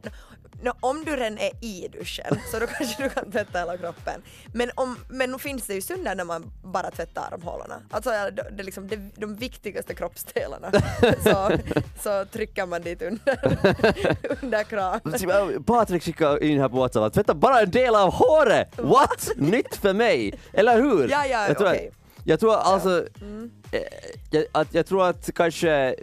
no, 0.62 0.72
om 0.80 1.04
du 1.04 1.16
redan 1.16 1.38
är 1.38 1.50
i 1.64 1.88
duschen 1.92 2.38
så 2.52 2.58
då 2.58 2.66
kanske 2.66 3.02
du 3.02 3.08
kan 3.08 3.30
tvätta 3.32 3.58
hela 3.58 3.76
kroppen. 3.76 4.22
Men, 4.54 4.70
om, 4.74 4.96
men 5.08 5.30
nu 5.30 5.38
finns 5.38 5.66
det 5.66 5.74
ju 5.74 5.80
stunder 5.80 6.14
när 6.14 6.24
man 6.24 6.52
bara 6.64 6.90
tvättar 6.90 7.28
armhålorna. 7.32 7.80
Alltså 7.90 8.10
ja, 8.12 8.30
det, 8.30 8.62
liksom 8.62 8.88
det, 8.88 8.96
de 9.16 9.36
viktigaste 9.36 9.94
kroppsdelarna. 9.94 10.72
så, 11.24 11.50
så 12.02 12.24
trycker 12.24 12.66
man 12.66 12.82
dit 12.82 13.02
under, 13.02 13.38
under 14.42 14.62
kranen. 14.64 15.64
Patrik 15.64 16.02
skickade 16.02 16.46
in 16.46 16.60
här 16.60 16.68
på 16.68 16.76
Whatsapp 16.76 17.02
att 17.04 17.14
tvätta 17.14 17.34
bara 17.34 17.60
en 17.60 17.70
del 17.70 17.94
av 17.94 18.12
håret! 18.12 18.68
What? 18.78 19.28
Nytt 19.36 19.76
för 19.76 19.92
mig! 19.94 20.34
Eller 20.52 20.82
hur? 20.82 21.08
Ja, 21.10 21.26
ja, 21.26 21.48
jag 21.48 21.58
tror, 21.58 21.68
okej. 21.68 21.88
att, 21.88 21.94
jag 22.24 22.40
tror 22.40 22.54
alltså, 22.56 23.06
Mm. 23.20 23.50
eh, 23.72 23.80
jag, 24.30 24.44
att, 24.52 24.74
jag 24.74 24.86
tror 24.86 25.06
att 25.08 25.30
kanske 25.34 25.96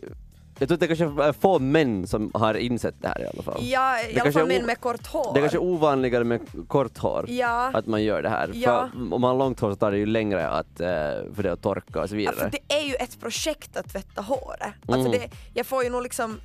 jag 0.60 0.68
tror 0.70 0.74
att 0.76 0.80
det 0.80 0.88
kanske 0.88 1.24
är 1.24 1.32
få 1.34 1.60
män 1.60 2.08
som 2.08 2.32
har 2.34 2.54
insett 2.54 2.96
det 3.02 3.08
här 3.08 3.22
i 3.22 3.28
alla 3.34 3.44
fall. 3.44 3.58
Ja, 3.64 4.02
i 4.02 4.20
alla 4.20 4.32
fall 4.32 4.48
män 4.48 4.66
med 4.66 4.80
kort 4.80 5.08
hår. 5.08 5.34
Det 5.34 5.40
är 5.40 5.42
kanske 5.42 5.58
är 5.58 5.64
ovanligare 5.64 6.24
med 6.24 6.42
kort 6.68 6.98
hår, 6.98 7.26
Ja. 7.30 7.72
att 7.74 7.86
man 7.86 8.04
gör 8.04 8.22
det 8.22 8.30
här. 8.30 8.52
Ja. 8.54 8.90
För 8.94 9.14
om 9.14 9.22
man 9.22 9.24
har 9.32 9.38
långt 9.38 9.60
hår 9.60 9.70
så 9.72 9.76
tar 9.76 9.92
det 9.92 9.98
ju 9.98 10.06
längre 10.06 10.48
att, 10.50 10.80
eh, 10.80 10.88
för 11.36 11.44
det 11.44 11.54
att 11.54 11.62
torka 11.62 12.02
och 12.02 12.10
så 12.10 12.16
Ja, 12.16 12.18
vidare. 12.18 12.36
för 12.36 12.50
det 12.52 12.76
är 12.76 12.84
ju 12.88 12.94
ett 12.96 13.20
projekt 13.20 13.78
att 13.78 13.90
tvätta 13.90 14.22
håret. 14.22 14.74
Alltså 14.88 15.08
Mm. 15.10 15.12
det, 15.12 15.30
jag 15.54 15.66
får 15.66 15.84
ju 15.84 15.90
nog 15.90 16.04
liksom, 16.04 16.40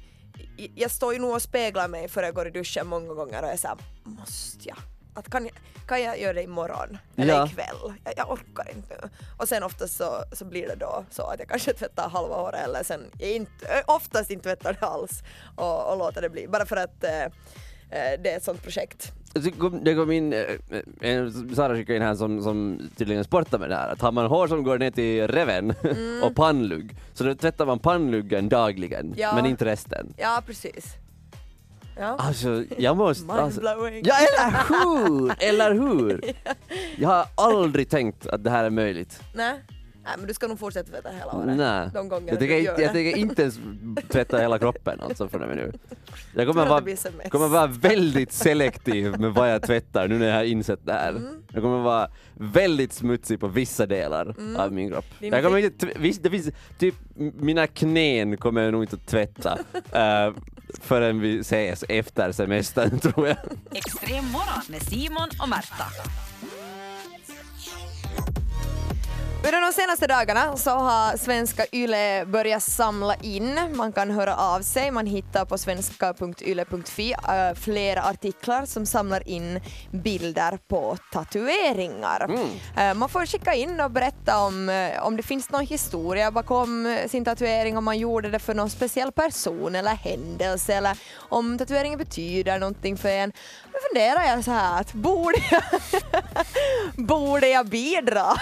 jag 0.74 0.90
står 0.90 1.12
ju 1.14 1.18
nog 1.20 1.34
och 1.34 1.42
speglar 1.42 1.88
mig 1.88 2.08
före 2.08 2.26
jag 2.26 2.34
går 2.34 2.46
i 2.46 2.50
duschen 2.50 2.86
många 2.86 3.14
gånger 3.14 3.42
och 3.42 3.48
är 3.48 3.56
såhär, 3.56 3.76
måste 4.04 4.68
jag? 4.68 4.76
Att 5.18 5.30
kan, 5.30 5.44
jag, 5.44 5.54
kan 5.86 6.02
jag 6.02 6.20
göra 6.20 6.32
det 6.32 6.42
imorgon? 6.42 6.98
Eller 7.16 7.34
Ja. 7.34 7.46
ikväll? 7.46 7.92
Jag, 8.04 8.14
jag 8.16 8.30
orkar 8.30 8.70
inte 8.76 8.94
nu. 9.02 9.08
Och 9.36 9.48
sen 9.48 9.62
oftast 9.62 9.96
så, 9.96 10.22
så 10.32 10.44
blir 10.44 10.68
det 10.68 10.74
då 10.74 11.04
så 11.10 11.22
att 11.22 11.38
jag 11.38 11.48
kanske 11.48 11.72
tvättar 11.72 12.08
halva 12.08 12.34
håret 12.36 12.60
eller 12.64 12.82
sen 12.82 13.00
jag 13.18 13.30
inte, 13.30 13.82
oftast 13.86 14.30
inte 14.30 14.42
tvättar 14.44 14.76
det 14.80 14.86
alls 14.86 15.22
och, 15.56 15.92
och 15.92 15.98
låter 15.98 16.22
det 16.22 16.28
bli. 16.30 16.48
Bara 16.48 16.66
för 16.66 16.76
att 16.76 17.04
eh, 17.04 17.22
eh, 17.24 18.20
det 18.22 18.30
är 18.32 18.36
ett 18.36 18.44
sånt 18.44 18.62
projekt. 18.62 19.12
Det 19.82 19.94
kom 19.94 20.10
in, 20.12 20.32
eh, 20.32 21.28
Sara 21.56 21.74
skickade 21.74 21.96
in 21.96 22.02
här 22.02 22.14
som, 22.14 22.42
som 22.42 22.88
tydligen 22.96 23.24
sportar 23.24 23.58
med 23.58 23.68
det 23.70 23.76
här, 23.76 23.88
att 23.88 24.00
har 24.00 24.12
man 24.12 24.26
hår 24.26 24.48
som 24.48 24.62
går 24.62 24.78
ner 24.78 24.90
till 24.90 25.28
reven 25.28 25.74
och 26.22 26.34
pannlugg, 26.36 26.96
så 27.14 27.24
då 27.24 27.34
tvättar 27.34 27.66
man 27.66 27.78
pannluggen 27.78 28.48
dagligen, 28.48 29.14
Ja. 29.16 29.34
men 29.34 29.46
inte 29.46 29.64
resten. 29.64 30.14
Ja, 30.16 30.42
precis. 30.46 30.84
Ja. 31.98 32.16
Alltså, 32.18 32.64
jag 32.78 32.96
måste... 32.96 33.32
Alltså, 33.32 33.60
ja, 33.62 34.14
eller 34.18 34.68
hur! 34.68 35.34
Eller 35.38 35.72
hur! 35.72 36.20
Jag 36.98 37.08
har 37.08 37.26
aldrig 37.34 37.90
tänkt 37.90 38.26
att 38.26 38.44
det 38.44 38.50
här 38.50 38.64
är 38.64 38.70
möjligt. 38.70 39.22
Nej. 39.34 39.54
Nej, 40.08 40.14
men 40.18 40.26
du 40.26 40.34
ska 40.34 40.46
nog 40.46 40.58
fortsätta 40.58 40.90
tvätta 40.90 41.08
hela 41.08 41.30
håret. 41.30 41.56
Nej. 41.56 41.90
De 41.94 42.08
gånger 42.08 42.28
Jag 42.28 42.38
tänker, 42.38 42.58
jag 42.58 42.76
det. 42.76 42.88
tänker 42.88 43.16
inte 43.16 43.42
ens 43.42 43.60
tvätta 44.08 44.38
hela 44.38 44.58
kroppen 44.58 45.00
alltså 45.00 45.28
från 45.28 45.42
och 45.42 45.48
med 45.48 45.56
nu. 45.56 45.72
Jag 46.34 46.46
kommer 46.46 46.66
vara, 46.66 47.28
kommer 47.30 47.48
vara 47.48 47.66
väldigt 47.66 48.32
selektiv 48.32 49.20
med 49.20 49.34
vad 49.34 49.52
jag 49.52 49.62
tvättar 49.62 50.08
nu 50.08 50.18
när 50.18 50.26
jag 50.26 50.34
har 50.34 50.44
insett 50.44 50.80
det 50.86 50.92
här. 50.92 51.10
Mm. 51.10 51.42
Jag 51.52 51.62
kommer 51.62 51.78
vara 51.78 52.10
väldigt 52.34 52.92
smutsig 52.92 53.40
på 53.40 53.48
vissa 53.48 53.86
delar 53.86 54.34
av 54.56 54.72
min 54.72 54.90
kropp. 54.90 55.04
Din 55.18 55.32
Jag 55.32 55.44
kommer 55.44 55.58
inte, 55.58 55.86
det 56.22 56.30
finns, 56.30 56.50
typ 56.78 56.94
mina 57.16 57.66
knän 57.66 58.36
kommer 58.36 58.62
jag 58.62 58.72
nog 58.72 58.82
inte 58.82 58.96
att 58.96 59.06
tvätta 59.06 59.58
uh, 59.58 60.36
förrän 60.80 61.20
vi 61.20 61.38
ses 61.38 61.84
efter 61.88 62.32
semestern 62.32 62.98
tror 63.00 63.28
jag. 63.28 63.36
Extrem 63.72 64.24
morgon 64.24 64.62
med 64.68 64.82
Simon 64.82 65.28
och 65.42 65.48
Märta. 65.48 65.84
Under 69.44 69.60
de 69.60 69.72
senaste 69.72 70.06
dagarna 70.06 70.56
så 70.56 70.70
har 70.70 71.16
svenska 71.16 71.66
YLE 71.72 72.24
börjat 72.26 72.62
samla 72.62 73.14
in, 73.14 73.58
man 73.74 73.92
kan 73.92 74.10
höra 74.10 74.36
av 74.36 74.60
sig, 74.60 74.90
man 74.90 75.06
hittar 75.06 75.44
på 75.44 75.58
svenska.yle.fi 75.58 77.12
äh, 77.12 77.54
flera 77.54 78.02
artiklar 78.02 78.66
som 78.66 78.86
samlar 78.86 79.28
in 79.28 79.60
bilder 79.90 80.58
på 80.68 80.96
tatueringar. 81.12 82.30
Äh, 82.78 82.94
man 82.94 83.08
får 83.08 83.26
skicka 83.26 83.54
in 83.54 83.80
och 83.80 83.90
berätta 83.90 84.38
om, 84.38 84.68
eh, 84.68 85.02
om 85.06 85.16
det 85.16 85.22
finns 85.22 85.50
någon 85.50 85.66
historia 85.66 86.30
bakom 86.30 86.86
eh, 86.86 87.08
sin 87.08 87.24
tatuering, 87.24 87.76
om 87.76 87.84
man 87.84 87.98
gjorde 87.98 88.30
det 88.30 88.38
för 88.38 88.54
någon 88.54 88.70
speciell 88.70 89.12
person 89.12 89.74
eller 89.74 89.94
händelse 89.94 90.74
eller 90.74 90.98
om 91.18 91.58
tatueringen 91.58 91.98
betyder 91.98 92.58
någonting 92.58 92.96
för 92.96 93.08
en. 93.08 93.32
Då 93.72 93.78
funderar 93.88 94.22
jag 94.24 94.44
så 94.44 94.50
här 94.50 94.80
att 94.80 94.92
borde 94.92 95.38
jag, 95.50 95.62
borde 97.06 97.48
jag 97.48 97.66
bidra? 97.66 98.36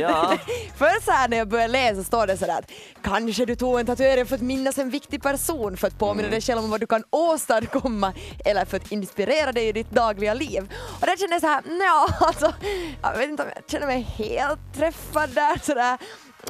Ja. 0.00 0.38
För 0.76 1.04
så 1.04 1.10
här 1.10 1.28
när 1.28 1.36
jag 1.36 1.48
började 1.48 1.72
läsa 1.72 2.04
står 2.04 2.26
det 2.26 2.36
sådär 2.36 2.58
att 2.58 2.70
kanske 3.02 3.44
du 3.44 3.56
tog 3.56 3.80
en 3.80 3.86
tatuering 3.86 4.26
för 4.26 4.34
att 4.34 4.40
minnas 4.42 4.78
en 4.78 4.90
viktig 4.90 5.22
person, 5.22 5.76
för 5.76 5.86
att 5.86 5.98
påminna 5.98 6.28
dig 6.28 6.40
själv 6.40 6.58
om 6.58 6.70
vad 6.70 6.80
du 6.80 6.86
kan 6.86 7.04
åstadkomma 7.10 8.12
eller 8.44 8.64
för 8.64 8.76
att 8.76 8.92
inspirera 8.92 9.52
dig 9.52 9.68
i 9.68 9.72
ditt 9.72 9.90
dagliga 9.90 10.34
liv. 10.34 10.72
Och 11.00 11.06
där 11.06 11.16
kände 11.16 11.34
jag 11.34 11.40
såhär, 11.40 11.62
ja 11.80 12.08
alltså, 12.20 12.54
jag 13.02 13.18
vet 13.18 13.30
inte 13.30 13.42
om 13.42 13.48
jag 13.54 13.64
känner 13.70 13.86
mig 13.86 14.00
helt 14.00 14.74
träffad 14.76 15.30
där 15.30 15.58
sådär. 15.62 15.98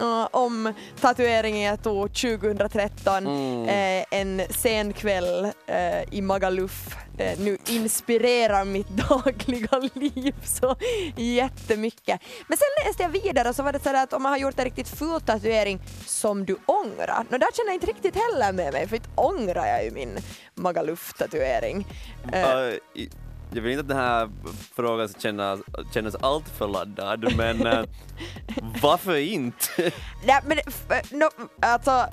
Uh, 0.00 0.28
om 0.30 0.72
tatueringen 1.00 1.60
jag 1.62 1.82
tog 1.82 2.14
2013, 2.14 3.26
eh, 3.68 4.04
en 4.10 4.42
sen 4.50 4.92
kväll 4.92 5.44
eh, 5.66 6.02
i 6.14 6.22
Magaluf. 6.22 6.96
Eh, 7.18 7.38
nu 7.40 7.58
inspirerar 7.68 8.64
mitt 8.64 8.88
dagliga 9.08 9.78
liv 9.94 10.34
så 10.44 10.76
jättemycket. 11.16 12.20
Men 12.48 12.58
sen 12.58 12.86
läste 12.86 13.02
jag 13.02 13.10
vidare 13.10 13.48
och 13.48 13.56
så 13.56 13.62
var 13.62 13.72
det 13.72 13.78
sådär 13.82 14.02
att 14.02 14.12
om 14.12 14.22
man 14.22 14.32
har 14.32 14.38
gjort 14.38 14.58
en 14.58 14.64
riktigt 14.64 14.88
ful 14.88 15.20
tatuering 15.20 15.80
som 16.06 16.44
du 16.44 16.56
ångrar, 16.66 17.24
no, 17.28 17.38
där 17.38 17.48
känner 17.56 17.68
jag 17.68 17.74
inte 17.74 17.86
riktigt 17.86 18.14
heller 18.16 18.52
med 18.52 18.72
mig 18.72 18.88
för 18.88 18.96
inte 18.96 19.08
ångrar 19.14 19.66
jag 19.66 19.84
ju 19.84 19.90
min 19.90 20.18
Magaluf-tatuering. 20.54 21.86
Uh, 22.34 22.74
i- 22.94 23.10
jag 23.52 23.62
vill 23.62 23.72
inte 23.72 23.80
att 23.80 23.88
den 23.88 23.96
här 23.96 24.30
frågan 24.74 25.08
ska 25.08 25.20
kännas, 25.20 25.60
kännas 25.94 26.14
allt 26.14 26.48
för 26.48 26.68
laddad, 26.68 27.36
men 27.36 27.66
uh, 27.66 27.84
varför 28.82 29.16
inte? 29.16 29.92
nej, 30.26 30.40
men, 30.46 30.58
f- 30.66 31.10
no, 31.12 31.28
alltså, 31.62 32.06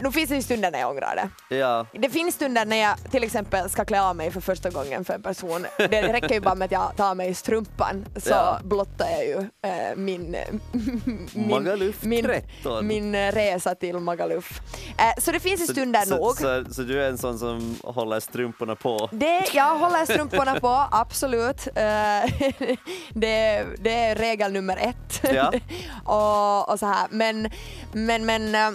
nu 0.00 0.12
finns 0.12 0.28
det 0.28 0.36
ju 0.36 0.42
stunder 0.42 0.70
när 0.70 0.78
jag 0.78 0.90
ångrar 0.90 1.28
det. 1.48 1.56
ja. 1.56 1.86
Det 1.92 2.10
finns 2.10 2.34
stunder 2.34 2.64
när 2.64 2.76
jag 2.76 2.96
till 3.10 3.24
exempel 3.24 3.70
ska 3.70 3.84
klä 3.84 4.02
av 4.02 4.16
mig 4.16 4.30
för 4.30 4.40
första 4.40 4.70
gången 4.70 5.04
för 5.04 5.14
en 5.14 5.22
person. 5.22 5.66
Det 5.78 6.12
räcker 6.12 6.34
ju 6.34 6.40
bara 6.40 6.54
med 6.54 6.64
att 6.66 6.72
jag 6.72 6.92
tar 6.96 7.14
mig 7.14 7.28
i 7.28 7.34
strumpan 7.34 8.06
så 8.16 8.30
Ja. 8.30 8.58
blottar 8.64 9.06
jag 9.10 9.24
ju 9.26 9.36
eh, 9.62 9.96
min, 9.96 10.36
min, 11.34 11.48
Magaluf 11.50 12.02
min, 12.02 12.24
13. 12.24 12.86
min 12.86 13.32
resa 13.32 13.74
till 13.74 13.96
Magaluf. 13.98 14.60
Eh, 14.98 15.22
så 15.22 15.32
det 15.32 15.40
finns 15.40 15.60
ju 15.60 15.66
stunder 15.66 16.00
så, 16.00 16.16
nog. 16.16 16.36
Så, 16.36 16.64
så, 16.74 16.82
du 16.82 17.04
är 17.04 17.08
en 17.08 17.18
sån 17.18 17.38
som 17.38 17.76
håller 17.84 18.20
strumporna 18.20 18.76
på? 18.76 19.08
Det, 19.12 19.54
jag 19.54 19.78
håller 19.78 20.04
strumporna 20.04 20.60
på, 20.60 20.84
absolut. 20.90 21.66
Eh, 21.66 21.74
det, 23.14 23.66
det 23.78 23.94
är 23.94 24.14
regel 24.14 24.52
nummer 24.52 24.76
ett. 24.76 25.32
Ja. 25.34 25.52
och, 26.04 26.72
och 26.72 26.78
så 26.78 26.86
här. 26.86 27.06
Men, 27.10 27.50
men, 27.92 28.26
men 28.26 28.54
eh, 28.54 28.70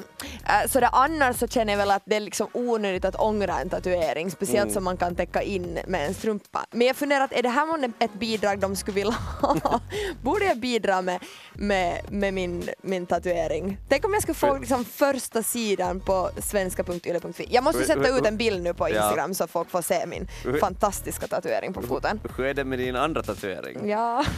så 0.70 0.80
det 0.80 0.88
annars 1.10 1.36
så 1.40 1.48
känner 1.48 1.74
jag 1.74 1.78
väl 1.78 1.92
att 1.92 2.04
det 2.06 2.16
är 2.16 2.20
liksom 2.20 2.48
onödigt 2.54 3.06
att 3.06 3.16
ångra 3.16 3.60
en 3.60 3.70
tatuering, 3.70 4.32
speciellt 4.32 4.60
Mm. 4.70 4.74
som 4.74 4.84
man 4.84 4.98
kan 4.98 5.16
täcka 5.16 5.42
in 5.42 5.80
med 5.88 6.06
en 6.08 6.14
strumpa. 6.14 6.66
Men 6.72 6.88
jag 6.88 6.96
funderar 6.96 7.24
att 7.24 7.34
är 7.34 7.44
det 7.44 7.50
här 7.50 7.66
månne 7.66 7.92
ett 8.00 8.14
bidrag 8.14 8.60
de 8.60 8.76
skulle 8.76 8.96
vilja 8.96 9.14
ha? 9.42 9.80
Borde 10.24 10.46
jag 10.46 10.58
bidra 10.60 11.02
med, 11.02 11.20
med, 11.54 12.02
med 12.12 12.34
min, 12.34 12.70
min 12.82 13.06
tatuering? 13.06 13.78
Tänk 13.90 14.06
om 14.06 14.14
jag 14.14 14.22
skulle 14.22 14.36
få 14.36 14.58
liksom 14.58 14.86
första 14.86 15.44
sidan 15.44 16.00
på 16.00 16.30
svenska.yle.fi. 16.42 17.48
Jag 17.50 17.64
måste 17.64 17.84
sätta 17.86 18.10
ut 18.18 18.26
en 18.26 18.38
bild 18.38 18.64
nu 18.64 18.74
på 18.74 18.90
Ja. 18.90 18.96
Instagram 18.96 19.34
så 19.34 19.48
folk 19.48 19.70
får 19.70 19.82
se 19.82 20.06
min 20.06 20.28
fantastiska 20.60 21.28
tatuering 21.28 21.74
på 21.74 21.82
foten. 21.82 22.20
Hur 22.38 22.46
är 22.46 22.54
det 22.54 22.64
med 22.64 22.80
din 22.80 22.96
andra 22.96 23.24
tatuering? 23.24 23.90
Ja. 23.90 24.26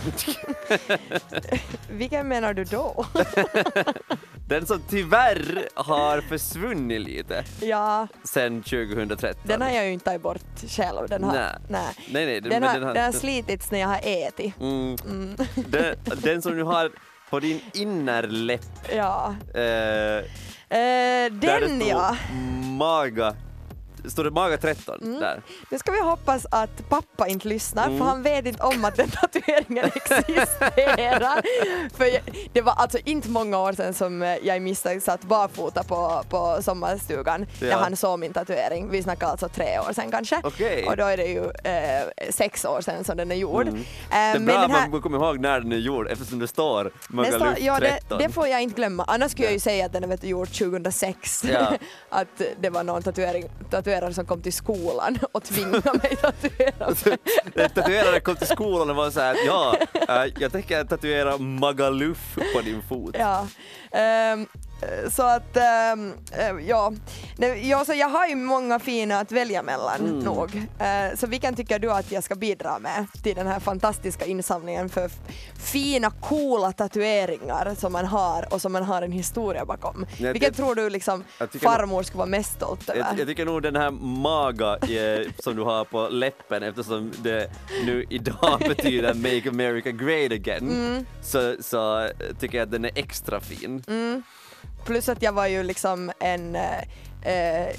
Vilken 1.92 2.28
menar 2.28 2.54
du 2.54 2.64
då? 2.64 3.06
Den 4.52 4.66
som 4.66 4.82
tyvärr 4.90 5.68
har 5.76 6.22
försvunnit 6.22 7.02
lite 7.02 7.44
ja, 7.62 8.08
sen 8.24 8.64
2013. 8.64 9.42
den 9.44 9.62
har 9.62 9.70
jag 9.70 9.86
ju 9.86 9.92
inte 9.94 10.06
tagit 10.06 10.22
bort 10.22 10.42
själv. 10.68 11.08
Den 11.10 11.24
har, 11.24 11.34
Nej. 11.34 11.56
nej. 11.70 11.96
Nej, 12.12 12.26
nej, 12.26 12.42
Den, 12.42 12.50
men 12.50 12.64
har, 12.64 12.74
den 12.74 12.84
har- 12.88 12.94
den 12.94 13.04
har 13.06 13.12
slitits 13.12 13.72
när 13.72 13.80
jag 13.80 13.88
har 13.88 14.00
ätit. 14.04 14.60
Mm. 14.60 14.96
Den, 15.56 15.96
den 16.24 16.42
som 16.42 16.56
du 16.58 16.64
har 16.64 16.92
på 17.30 17.40
din 17.40 17.62
innerläpp, 17.74 18.62
Ja. 18.96 19.36
eh, 19.54 19.62
Eh, 19.62 20.78
där 20.78 21.60
det 21.62 21.68
den 21.68 21.88
ja. 21.88 22.16
maga, 22.64 23.36
står 24.10 24.24
det 24.24 24.32
maga 24.32 24.58
13 24.58 25.00
Mm. 25.02 25.20
där? 25.20 25.42
Nu 25.70 25.78
ska 25.80 25.92
vi 25.92 26.00
hoppas 26.02 26.46
att 26.52 26.90
pappa 26.90 27.28
inte 27.28 27.48
lyssnar 27.48 27.86
Mm. 27.88 27.98
för 28.00 28.06
han 28.06 28.24
vet 28.24 28.46
inte 28.46 28.64
om 28.64 28.86
att 28.86 28.96
den 28.96 29.10
tatueringen 29.10 29.86
existerar. 29.96 31.42
för 31.98 32.08
det 32.54 32.62
var 32.62 32.74
alltså 32.74 32.98
inte 33.06 33.30
många 33.30 33.60
år 33.60 33.74
sedan 33.74 33.94
som 33.94 34.22
eh, 34.22 34.36
jag 34.44 34.62
misstag 34.62 35.02
satt 35.02 35.22
barfota 35.24 35.84
på, 35.84 36.24
på 36.30 36.58
sommarstugan 36.62 37.46
Ja. 37.60 37.68
när 37.68 37.74
han 37.78 37.96
såg 37.96 38.20
min 38.20 38.34
tatuering. 38.34 38.90
Vi 38.90 39.04
snackar 39.04 39.28
alltså 39.28 39.50
tre 39.50 39.80
år 39.80 39.94
sedan 39.94 40.12
kanske. 40.12 40.42
Okej. 40.44 40.86
Och 40.88 40.98
då 40.98 41.06
är 41.06 41.18
det 41.18 41.26
ju 41.28 41.44
eh, 41.64 42.08
sex 42.30 42.66
år 42.66 42.82
sedan 42.82 43.04
som 43.04 43.18
den 43.18 43.32
är 43.32 43.36
gjord. 43.36 43.68
Mm. 43.68 43.76
Eh, 43.76 43.84
Det 44.10 44.16
är 44.18 44.34
men 44.34 44.46
bra 44.46 44.62
den 44.62 44.72
här- 44.72 44.88
man 44.90 45.02
kommer 45.02 45.18
ihåg 45.18 45.40
när 45.40 45.60
den 45.60 45.72
är 45.72 45.78
gjord 45.78 46.08
eftersom 46.08 46.40
det 46.40 46.48
står 46.48 46.92
Magaluf 47.10 47.36
står- 47.42 47.56
ja, 47.60 47.80
det, 47.80 47.90
13. 47.92 48.18
det 48.20 48.30
får 48.30 48.48
jag 48.48 48.62
inte 48.62 48.76
glömma. 48.76 49.04
Annars 49.08 49.32
skulle 49.32 49.46
jag 49.48 49.54
ju 49.54 49.60
säga 49.60 49.86
att 49.86 49.94
den 49.94 50.04
är 50.04 50.08
vet 50.08 50.24
gjord 50.24 50.48
2006. 50.50 51.44
Ja. 51.44 51.74
att 52.10 52.42
det 52.60 52.70
var 52.70 52.84
någon 52.84 53.04
tatuering, 53.04 53.46
tatuerare 53.92 54.14
som 54.14 54.26
kom 54.26 54.42
till 54.42 54.54
skolan 54.54 55.20
och 55.32 55.44
tvingade 55.44 55.94
mig 55.94 56.16
tatuera 56.22 56.96
mig. 57.56 57.70
Tatuerare 57.70 58.20
kom 58.20 58.36
till 58.36 58.48
skolan 58.48 58.90
och 58.90 58.96
var 58.96 59.12
såhär, 59.12 59.36
ja, 59.46 59.76
äh, 59.94 60.34
jag 60.40 60.52
tänker 60.52 60.84
tatuera 60.84 61.38
Magaluf 61.38 62.38
på 62.56 62.62
din 62.62 62.82
fot. 62.90 63.16
Ja. 63.20 63.48
Eh, 63.92 64.38
så 65.12 65.24
att, 65.24 65.58
eh, 65.58 65.64
ja. 66.68 66.94
Nej, 67.38 67.70
ja 67.70 67.86
så 67.86 67.94
jag 67.94 68.10
har 68.10 68.28
ju 68.28 68.36
många 68.36 68.80
fina 68.80 69.20
att 69.20 69.32
välja 69.32 69.64
mellan 69.64 70.00
Mm. 70.00 70.20
nog. 70.20 70.56
Eh, 70.80 71.18
så 71.18 71.28
vilken 71.28 71.56
tycker 71.56 71.80
du 71.80 71.92
att 71.92 72.12
jag 72.12 72.24
ska 72.24 72.36
bidra 72.36 72.80
med 72.80 73.06
till 73.24 73.36
den 73.36 73.48
här 73.48 73.60
fantastiska 73.60 74.26
insamlingen 74.26 74.90
för 74.90 75.10
fina, 75.64 76.12
coola 76.12 76.72
tatueringar 76.72 77.76
som 77.80 77.94
man 77.94 78.06
har 78.06 78.54
och 78.54 78.62
som 78.62 78.72
man 78.72 78.84
har 78.84 79.02
en 79.02 79.12
historia 79.12 79.66
bakom? 79.66 80.06
Jag- 80.18 80.34
vilken 80.34 80.48
jag- 80.48 80.56
tror 80.56 80.76
du 80.76 80.90
liksom 80.90 81.24
jag 81.40 81.52
farmor 81.52 82.04
skulle 82.04 82.18
vara 82.18 82.30
mest 82.30 82.54
stolt 82.54 82.90
över? 82.90 83.00
Jag, 83.00 83.20
jag 83.20 83.28
tycker 83.28 83.46
nog 83.46 83.64
den 83.64 83.76
här 83.76 83.92
maga 83.92 84.78
eh, 84.78 85.28
som 85.40 85.56
du 85.56 85.62
har 85.64 85.86
på 85.86 86.08
läppen 86.10 86.64
eftersom 86.64 87.12
det 87.18 87.52
nu 87.86 88.06
idag 88.10 88.60
betyder 88.68 89.14
Make 89.14 89.50
America 89.50 89.92
Great 89.92 90.32
Again 90.32 90.70
Mm. 90.72 91.06
så, 91.24 91.56
så 91.60 92.10
tycker 92.40 92.58
jag 92.58 92.66
att 92.66 92.72
den 92.72 92.86
är 92.86 92.92
extra 92.96 93.40
fin. 93.40 93.84
Plus 94.86 95.10
att 95.10 95.22
jag 95.22 95.32
var 95.34 95.48
ju 95.48 95.64
liksom 95.64 96.12
en 96.20 96.56
eh, 96.56 96.78
eh, 97.22 97.76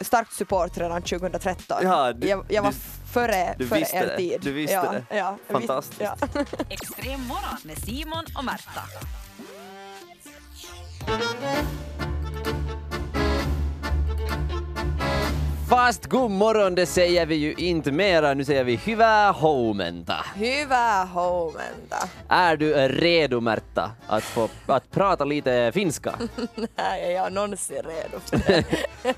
stark 0.00 0.32
support 0.32 0.78
redan 0.78 1.02
2013. 1.02 1.78
Ja, 1.82 2.12
du- 2.12 2.28
jag, 2.28 2.44
jag 2.48 2.62
var 2.62 2.70
du- 2.70 2.76
före, 3.12 3.54
du 3.58 3.66
före 3.68 3.78
visste 3.78 3.96
er 3.96 4.06
det. 4.06 4.16
tid. 4.16 4.40
Du 4.42 4.52
visste 4.52 4.74
ja, 4.74 4.92
det. 4.92 5.16
Ja, 5.16 5.36
Fantastiskt. 5.48 6.00
Ja. 6.00 6.16
Extrem 6.68 7.20
morgon 7.26 7.58
med 7.64 7.78
Simon 7.78 8.24
och 8.36 8.44
Märta. 8.44 8.82
Fast 15.70 16.06
god 16.06 16.30
morgon, 16.30 16.74
det 16.74 16.86
säger 16.86 17.26
vi 17.26 17.34
ju 17.34 17.54
inte 17.56 17.92
mera, 17.92 18.34
nu 18.34 18.44
säger 18.44 18.64
vi 18.64 18.80
hyvää 18.86 19.32
huomenta. 19.32 20.24
Hyvää 20.38 21.06
huomenta. 21.06 22.08
Är 22.28 22.56
du 22.56 22.74
redo 22.88 23.40
Märta 23.40 23.90
att 24.06 24.24
få 24.24 24.48
att 24.66 24.90
prata 24.90 25.24
lite 25.24 25.72
finska? 25.74 26.14
Nej, 26.76 27.04
är 27.04 27.10
jag 27.10 27.32
någonsin 27.32 27.76
redo 27.76 28.20
för 28.20 28.36
det? 28.46 28.64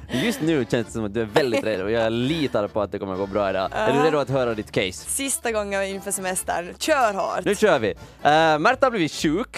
Just 0.27 0.41
nu 0.41 0.67
känns 0.71 0.87
det 0.87 0.93
som 0.93 1.05
att 1.05 1.15
du 1.15 1.21
är 1.21 1.25
väldigt 1.25 1.65
redo. 1.65 1.89
Jag 1.89 2.13
litar 2.13 2.69
på 2.69 2.81
att 2.81 2.93
det 2.93 2.99
kommer 2.99 3.13
att 3.13 3.19
gå 3.19 3.27
bra 3.27 3.51
idag. 3.51 3.71
Är 3.73 3.93
du 3.93 3.99
redo 3.99 4.19
att 4.19 4.31
höra 4.31 4.55
ditt 4.55 4.73
case? 4.73 4.93
Sista 4.93 5.53
gången 5.53 5.83
inför 5.83 6.11
semestern. 6.11 6.75
Kör 6.79 7.15
hårt! 7.15 7.45
Nu 7.45 7.55
kör 7.55 7.79
vi! 7.79 7.91
Uh, 7.91 8.59
Märta 8.59 8.87
har 8.87 8.91
blivit 8.91 9.13
sjuk 9.13 9.57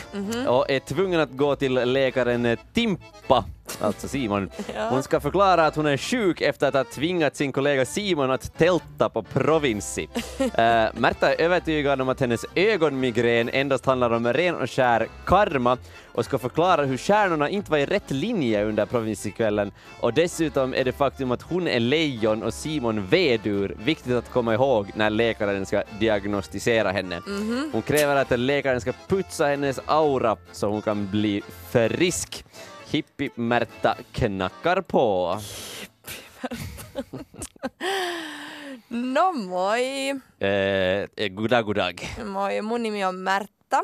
och 0.49 0.71
är 0.71 0.81
tvungen 0.81 1.21
att 1.21 1.31
gå 1.31 1.57
till 1.57 1.75
läkaren 1.75 2.57
Timpa 2.73 3.45
alltså 3.81 4.09
Simon. 4.09 4.51
Hon 4.91 5.03
ska 5.03 5.21
förklara 5.21 5.67
att 5.67 5.77
hon 5.77 5.87
är 5.87 5.97
sjuk 5.97 6.41
efter 6.41 6.69
att 6.69 6.75
ha 6.75 6.85
tvingat 6.85 7.37
sin 7.37 7.53
kollega 7.53 7.85
Simon 7.85 8.31
att 8.31 8.59
tälta 8.59 9.09
på 9.09 9.23
Provinsi. 9.23 10.09
Uh, 10.41 10.49
Märta 10.95 11.35
är 11.35 11.41
övertygad 11.41 12.01
om 12.01 12.09
att 12.09 12.21
hennes 12.21 12.45
ögonmigrän 12.55 13.49
endast 13.49 13.87
handlar 13.87 14.11
om 14.11 14.33
ren 14.33 14.55
och 14.55 14.71
skär 14.71 15.09
karma 15.25 15.79
och 16.15 16.25
ska 16.25 16.39
förklara 16.39 16.85
hur 16.85 16.97
stjärnorna 16.97 17.49
inte 17.49 17.71
var 17.71 17.79
i 17.79 17.87
rätt 17.87 18.11
linje 18.11 18.65
under 18.65 18.87
Provinsi-kvällen 18.87 19.73
och 20.01 20.13
dessutom 20.15 20.75
är 20.75 20.85
det 20.85 20.93
faktum 20.93 21.31
att 21.31 21.43
hon 21.43 21.69
är 21.69 21.81
lejon 21.81 22.43
och 22.43 22.55
Simon 22.55 23.07
vedur 23.07 23.77
viktigt 23.85 24.13
att 24.13 24.31
komma 24.31 24.55
ihåg 24.55 24.91
när 24.95 25.11
läkaren 25.11 25.67
ska 25.67 25.83
diagnostisera 26.01 26.91
henne. 26.91 27.21
Hon 27.73 27.83
kräver 27.83 28.17
att 28.17 28.41
läkaren 28.41 28.81
ska 28.81 28.93
putsa 29.09 29.47
hennes 29.47 29.81
aura 29.87 30.37
så 30.53 30.69
hon 30.69 30.83
kan 30.83 31.11
bli 31.11 31.43
frisk. 31.71 32.45
Hippie-Märta 32.95 33.97
knackar 34.13 34.81
på. 34.81 35.39
No 38.89 39.33
moi! 39.33 40.11
Eh, 40.39 41.29
goddag, 41.29 41.65
goddag. 41.65 42.09
Moi, 42.25 42.63
mun 42.63 42.83
nimi 42.83 43.05
on 43.05 43.23
Märtta 43.23 43.83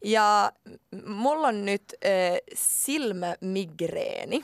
ja 0.00 0.52
mulla 0.90 1.48
on 1.48 1.64
nyt 1.64 1.94
äh, 2.00 2.38
silmämigreeni. 2.54 4.42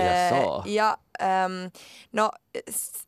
Jaså. 0.00 0.62
ja 0.66 0.98
ähm, 1.22 1.52
no 2.12 2.30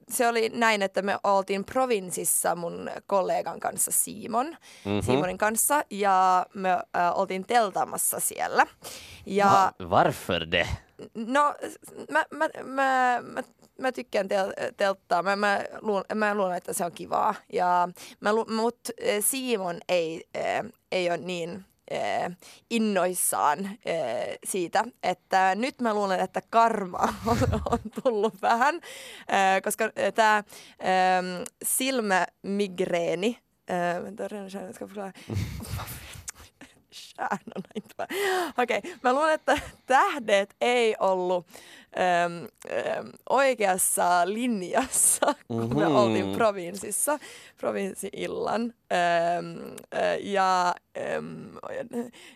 se 0.09 0.29
oli 0.29 0.49
näin, 0.49 0.83
että 0.83 1.03
me 1.03 1.19
oltiin 1.25 1.65
provinsissa 1.65 2.55
mun 2.57 2.91
kollegan 3.07 3.61
kanssa 3.61 3.91
Simon, 3.91 4.57
Mhm. 4.85 5.01
Simonin 5.07 5.39
kanssa 5.39 5.85
ja 5.91 6.47
me 6.55 6.71
äh, 6.73 6.83
oltiin 7.15 7.47
teltaamassa 7.47 8.21
siellä. 8.21 8.67
Ja 9.27 9.73
Va, 9.81 9.91
varför 9.91 10.51
det? 10.51 10.69
No, 11.15 11.55
mä, 12.11 12.25
mä, 12.31 12.49
mä, 12.65 13.21
mä, 13.23 13.43
mä 13.79 13.93
tykkään 13.93 14.29
tel, 14.29 14.53
telttaa. 14.77 15.23
Mä, 15.23 15.37
mä, 15.37 15.61
luulen, 15.81 16.05
mä 16.15 16.35
luulen, 16.35 16.57
että 16.57 16.73
se 16.73 16.85
on 16.85 16.93
kivaa. 16.93 17.35
Ja 17.53 17.89
mä, 18.21 18.33
lu- 18.33 18.47
mut 18.51 18.79
eh, 18.99 19.25
Simon 19.25 19.79
ei, 19.89 20.25
eh, 20.35 20.65
ei 20.93 21.09
ole 21.11 21.17
niin 21.17 21.65
innoissaan 22.71 23.71
eh, 23.85 24.39
siitä, 24.45 24.85
että 25.03 25.55
nyt 25.55 25.81
mä 25.81 25.95
luulen, 25.95 26.21
että 26.21 26.43
karma 26.51 26.99
on, 27.27 27.39
on 27.71 27.79
tullut 28.03 28.43
vähän, 28.43 28.75
eh, 28.75 29.63
koska 29.63 29.91
tämä 30.15 30.39
eh, 30.39 31.45
silmämigreeni, 31.63 33.39
stjärnorna 36.95 37.69
inte 37.77 37.95
bara. 37.97 38.09
Okei, 38.59 38.81
mä 39.03 39.13
luulen, 39.13 39.35
että 39.35 39.59
tähdet 39.87 40.55
ei 40.61 40.97
ollut 41.01 41.47
äm, 41.97 42.49
äm, 42.99 43.13
oikeassa 43.31 44.23
linjassa, 44.25 45.35
kun 45.49 45.77
me 45.79 45.85
Mhm. 45.87 45.97
oltiin 45.97 46.37
provinssissa, 46.37 47.19
provinssi-illan. 47.57 48.63
Äm, 48.93 49.77
ä, 49.95 50.15
ja, 50.21 50.75
äm, 51.17 51.59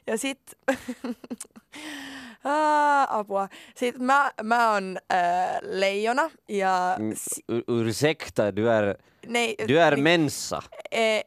ja 0.07 0.19
sit, 0.19 0.41
ah, 2.45 3.07
apua, 3.19 3.49
sit 3.75 3.99
mä, 3.99 4.33
mä 4.43 4.73
oon 4.73 4.99
äh, 5.13 5.59
leijona 5.63 6.31
ja 6.49 6.97
Mm, 6.99 7.13
si, 7.17 7.43
ur- 7.53 7.65
Ursäkta, 7.69 8.53
du 8.57 8.71
är, 8.71 8.97
nej, 9.27 9.55
du 9.69 9.81
är 9.81 9.97
ni- 9.97 10.03
mensa. 10.03 10.63
eh, 10.91 11.23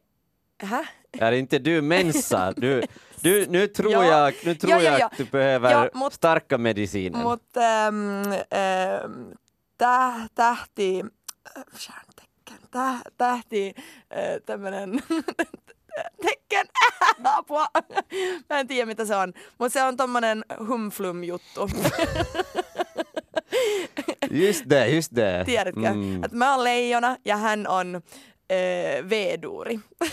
Hä? 0.63 0.85
Är 1.19 1.31
inte 1.31 1.59
du 1.59 1.81
mensa? 1.81 2.53
Du, 2.61 2.81
du, 3.23 3.45
nu 3.49 3.67
tror 3.67 3.91
Ja. 3.91 4.05
jag, 4.05 4.33
nu 4.43 4.55
tror 4.55 4.71
Ja, 4.71 4.77
ja, 4.81 4.91
jag 4.91 4.99
ja. 4.99 5.05
att 5.05 5.17
du 5.17 5.25
behöver 5.25 5.71
Ja, 5.71 5.89
mut- 5.93 6.13
starka 6.13 6.57
mediciner. 6.57 7.23
Mutta 7.23 7.59
ähm, 7.87 8.23
ähm, 8.53 9.31
täh, 9.77 10.27
tähti, 10.35 10.99
äh, 11.57 11.63
stjärntecken, 11.75 12.67
täh, 12.71 13.01
tähti, 13.17 13.73
äh, 14.09 14.41
tämmönen 14.45 15.01
tecken, 16.21 16.65
apua. 17.23 17.67
Mä 18.49 18.59
en 18.59 18.67
tiedä 18.67 18.85
mitä 18.85 19.05
se 19.05 19.15
on, 19.15 19.33
mutta 19.59 19.73
se 19.73 19.83
on 19.83 19.97
tommonen 19.97 20.45
humflum 20.67 21.23
juttu. 21.23 21.69
Just 24.31 24.69
det, 24.69 24.89
just 24.89 25.15
det. 25.15 25.45
Tiedätkö? 25.45 25.93
Mm. 25.93 26.23
Että 26.23 26.37
mä 26.37 26.55
oon 26.55 26.63
leijona 26.63 27.17
ja 27.25 27.37
hän 27.37 27.67
on 27.67 28.01
äh, 28.51 29.09
veeduuri. 29.09 29.79
Äh, 30.03 30.11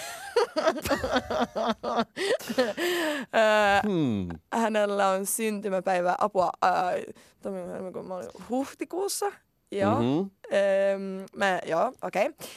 Hmm. 3.87 4.29
hänellä 4.53 5.09
on 5.09 5.27
syntymäpäivä 5.27 6.14
apua 6.18 6.51
äh, 6.64 7.14
tämmönen, 7.42 7.92
kun 7.92 8.07
mä 8.07 8.14
olin 8.14 8.31
huhtikuussa. 8.48 9.33
Joo. 9.72 9.94
Mhm. 9.94 10.31
Ähm, 10.53 11.24
mä, 11.37 11.61
joo, 11.66 11.92
okei. 12.03 12.27
Okay. 12.27 12.48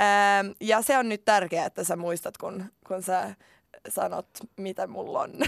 Ähm, 0.00 0.52
ja 0.60 0.82
se 0.82 0.98
on 0.98 1.08
nyt 1.08 1.24
tärkeää, 1.24 1.66
että 1.66 1.84
sä 1.84 1.96
muistat, 1.96 2.38
kun, 2.38 2.64
kun 2.88 3.02
sä 3.02 3.34
sanot, 3.88 4.28
mitä 4.56 4.86
mulla 4.86 5.20
on. 5.20 5.32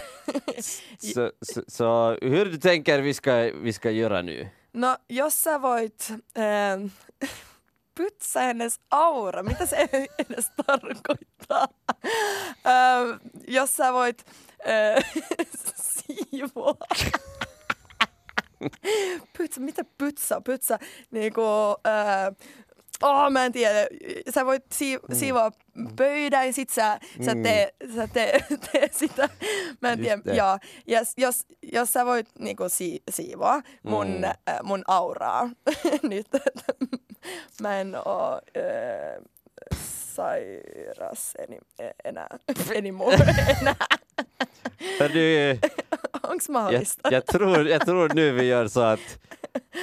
Så, 1.15 1.33
så, 1.43 1.63
så 1.69 2.17
hur 2.29 2.45
du 2.53 2.59
tänker 2.59 3.03
vi 3.03 3.15
ska, 3.15 3.31
vi 3.63 3.73
ska 3.73 3.91
göra 3.91 4.23
nu? 4.23 4.47
no, 4.73 4.97
jos 5.09 5.43
sä 5.43 5.63
voit 5.63 6.13
ähm, 6.39 6.87
putsa 7.99 8.41
hennes 8.41 8.81
aura, 8.91 9.43
mitä 9.43 9.67
se 9.67 9.89
edes 10.19 10.51
tarkoittaa? 10.67 11.69
ähm, 12.67 13.29
jos 13.49 13.77
sä 13.77 13.93
voit 13.93 14.25
äh, 14.69 15.05
siivoa. 15.93 16.75
Putsa, 19.39 19.61
mitä 19.61 19.85
putsa? 19.99 20.41
Putsa, 20.41 20.79
niinku, 21.11 21.41
äh, 21.87 22.37
oh, 23.03 23.31
mä 23.31 23.45
en 23.45 23.53
tiedä. 23.53 23.87
Sä 24.35 24.47
voit 24.47 24.65
si- 24.73 24.99
siivoa 25.13 25.51
pöydän 25.97 26.47
ja 26.47 26.53
sit 26.53 26.71
sä, 26.71 26.99
sä, 27.25 27.35
Mm. 27.35 27.43
tee, 27.43 27.75
sä 27.95 28.07
tee, 28.09 28.45
tee 28.73 28.89
sitä. 28.93 29.29
Mä 29.83 29.93
en 29.93 29.99
Just 29.99 30.23
tiedä. 30.23 30.37
Joo. 30.39 30.59
Ja 30.87 31.01
jos, 31.17 31.41
jos 31.73 31.93
sä 31.93 32.07
voit 32.07 32.29
niinku 32.39 32.69
si- 32.69 33.03
siivoa 33.11 33.63
mun, 33.83 34.07
Mm. 34.07 34.25
äh, 34.25 34.35
mun 34.63 34.83
auraa 34.87 35.51
nyt. 36.03 36.27
Mä 37.61 37.81
en 37.81 37.95
oo 37.95 38.41
äh, 38.57 39.23
sairas 40.15 41.37
eni, 41.39 41.59
enää. 42.05 42.39
Anymore, 42.79 43.17
enää. 43.61 43.75
För 44.99 45.09
du, 45.09 45.59
Onks 46.33 46.49
jag, 46.49 46.53
mahdollista? 46.53 47.13
jag, 47.13 47.27
tror, 47.27 47.69
jag 47.69 47.87
tror 47.87 48.09
nu 48.15 48.31
vi 48.33 48.45
gör 48.45 48.69
så 48.69 48.81
att 48.81 49.19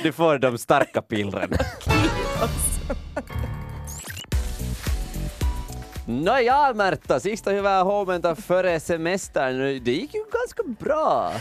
du 0.04 0.12
får 0.12 0.38
de 0.38 0.58
starka 0.58 1.02
pillren. 1.02 1.50
Kiitos. 1.80 2.80
Nåja 6.08 6.74
Märta, 6.74 7.20
sista 7.20 7.52
hyvää 7.52 7.84
huomenta 7.84 8.36
före 8.36 8.80
semestern. 8.80 9.84
Det 9.84 9.92
gick 9.92 10.14
ju 10.14 10.24
ganska 10.32 10.64
bra. 10.86 11.32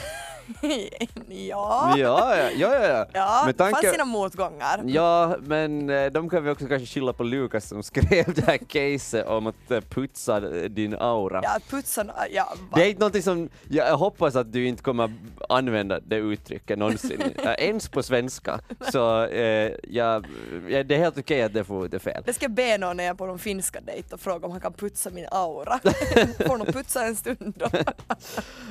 Ja. 1.29 1.95
Ja, 1.99 2.37
ja, 2.37 2.37
ja. 2.57 2.75
ja, 2.75 3.07
ja. 3.15 3.43
Med 3.47 3.55
det 3.55 3.59
fanns 3.65 3.75
tanke- 3.75 3.91
sina 3.93 4.05
motgångar. 4.05 4.83
Ja, 4.87 5.37
men 5.41 5.91
eh, 5.91 6.07
de 6.07 6.29
kan 6.31 6.45
vi 6.45 6.51
också 6.51 6.67
kanske 6.67 6.87
skylla 6.87 7.13
på 7.13 7.23
Lukas 7.23 7.69
som 7.69 7.83
skrev 7.89 8.35
det 8.35 8.47
här 8.47 8.59
caset 8.59 9.27
om 9.27 9.47
att 9.47 9.71
eh, 9.71 9.81
putsa 9.81 10.41
din 10.69 10.95
aura. 10.95 11.41
Ja, 11.43 11.59
putsan, 11.71 12.11
ja, 12.31 12.55
va? 12.71 12.77
Det 12.79 12.85
är 12.85 12.89
inte 12.89 13.01
någonting 13.01 13.23
som, 13.23 13.49
jag 13.69 13.97
hoppas 13.97 14.37
att 14.37 14.53
du 14.53 14.67
inte 14.67 14.83
kommer 14.83 15.13
använda 15.49 16.01
det 16.01 16.17
uttrycket 16.17 16.79
någonsin, 16.79 17.23
ens 17.59 17.89
på 17.89 18.03
svenska. 18.03 18.61
Så 18.93 19.25
eh, 19.25 19.73
ja, 19.89 20.23
det 20.69 20.91
är 20.91 20.99
helt 20.99 21.19
okej 21.19 21.43
att 21.43 21.53
det 21.55 21.65
får 21.65 21.89
det 21.89 21.99
fel. 21.99 22.23
Det 22.27 22.33
ska 22.33 22.45
jag 22.45 22.53
be 22.53 22.79
någon 22.79 22.97
när 22.97 23.05
jag 23.05 23.11
är 23.11 23.15
på 23.15 23.27
någon 23.27 23.39
finska 23.39 23.81
dejt 23.81 24.15
och 24.15 24.21
fråga 24.21 24.47
om 24.47 24.53
han 24.53 24.61
kan 24.61 24.73
putsa 24.73 25.11
min 25.11 25.27
aura. 25.31 25.79
Får 26.47 26.57
nog 26.59 26.67
putsa 26.73 27.05
en 27.05 27.17
stund 27.17 27.55
då. 27.57 27.69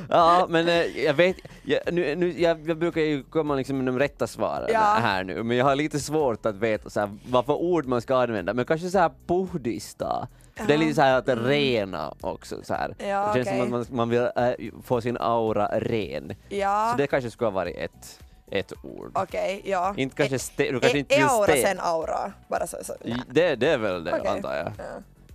Ja, 0.09 0.45
men 0.49 0.67
eh, 0.67 1.03
jag 1.05 1.13
vet, 1.13 1.35
jag, 1.69 1.93
nu, 1.93 2.15
nu, 2.15 2.41
jag, 2.41 2.69
jag 2.69 2.77
brukar 2.77 3.01
ju 3.01 3.23
komma 3.23 3.55
liksom 3.55 3.77
med 3.77 3.85
de 3.85 3.99
rätta 3.99 4.27
svaren 4.27 4.69
Ja. 4.73 4.79
här 5.01 5.23
nu, 5.23 5.43
men 5.43 5.57
jag 5.57 5.65
har 5.65 5.75
lite 5.75 5.99
svårt 5.99 6.45
att 6.45 6.55
veta 6.55 6.89
så 6.89 6.99
här, 6.99 7.09
vad 7.29 7.45
för 7.45 7.53
ord 7.53 7.85
man 7.85 8.01
ska 8.01 8.15
använda, 8.17 8.53
men 8.53 8.65
kanske 8.65 8.89
så 8.89 8.99
här 8.99 9.11
puhdista. 9.27 10.27
För 10.55 10.65
Det 10.67 10.73
är 10.73 10.77
lite 10.77 10.93
så 10.95 11.01
här 11.01 11.17
att 11.17 11.27
rena 11.29 12.13
också 12.21 12.55
så 12.63 12.73
här. 12.73 12.95
Ja, 12.97 13.31
det 13.33 13.45
känns 13.45 13.47
som 13.47 13.57
okej. 13.57 13.81
att 13.81 13.89
man, 13.89 13.97
man 13.97 14.09
vill 14.09 14.21
äh, 14.21 14.81
få 14.83 15.01
sin 15.01 15.17
aura 15.19 15.67
ren. 15.79 16.35
Ja, 16.49 16.89
Så 16.91 16.97
det 16.97 17.07
kanske 17.07 17.31
skulle 17.31 17.45
ha 17.45 17.51
varit 17.55 17.77
ett, 17.77 18.19
ett 18.51 18.73
ord. 18.83 19.11
okej, 19.13 19.61
ja. 19.65 19.93
Inte 19.97 20.15
kanske 20.15 20.35
Är- 20.35 20.39
ste- 20.39 20.71
du 20.71 20.79
kanske 20.79 20.97
är- 20.97 20.99
inte 20.99 21.15
är 21.15 21.19
vill 21.19 21.27
aura 21.27 21.53
ste- 21.53 21.61
sen 21.61 21.77
aura? 21.79 22.31
Bara 22.47 22.67
så. 22.67 22.77
så. 22.83 22.93
I- 23.03 23.15
Det, 23.31 23.55
det 23.55 23.69
är 23.69 23.77
väl 23.77 24.03
det 24.03 24.13
Okej. 24.13 24.27
antar 24.27 24.55
jag. 24.55 24.71
Ja. 24.77 24.83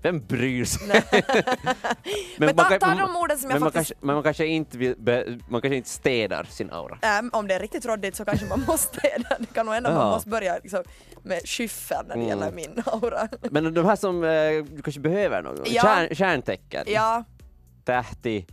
Vem 0.02 0.26
bryr 0.26 0.64
sig? 0.64 0.86
Men 2.38 2.56
man 2.56 2.78
ta, 2.80 2.86
man- 2.86 2.98
de 2.98 3.16
orden 3.16 3.38
som 3.38 3.50
jag 3.50 3.54
men 3.54 3.60
man, 3.62 3.72
faktiskt... 3.72 3.90
kanske, 3.90 3.94
men 4.06 4.14
man 4.14 4.22
kanske 4.22 4.46
inte 4.46 4.78
vill, 4.78 4.94
man 5.48 5.60
kanske 5.60 5.76
inte 5.76 5.88
städar 5.88 6.44
sin 6.50 6.70
aura. 6.70 6.98
Ähm, 7.18 7.30
om 7.32 7.48
det 7.48 7.54
är 7.54 7.60
riktigt 7.60 7.86
råddigt 7.86 8.16
så 8.16 8.24
kanske 8.24 8.46
man 8.46 8.60
måste 8.66 9.00
det. 9.00 9.46
kan 9.54 9.66
nog 9.66 9.74
hända 9.74 9.88
att 9.90 9.96
man 9.96 10.06
Ja. 10.06 10.10
måste 10.14 10.28
börja 10.28 10.58
liksom, 10.62 10.82
med 11.22 11.40
skyffeln 11.48 12.06
när 12.08 12.14
det 12.16 12.20
Mm. 12.22 12.28
gäller 12.28 12.52
min 12.52 12.82
aura. 12.86 13.28
Men 13.50 13.74
de 13.74 13.84
här 13.86 13.96
som 13.96 14.24
eh, 14.24 14.30
du 14.76 14.82
kanske 14.82 15.00
behöver 15.00 15.42
något, 15.42 15.68
Ja. 15.70 15.82
Kärn, 15.82 16.14
kärntecken, 16.14 16.84
ja, 16.86 17.24
tähti, 17.84 18.46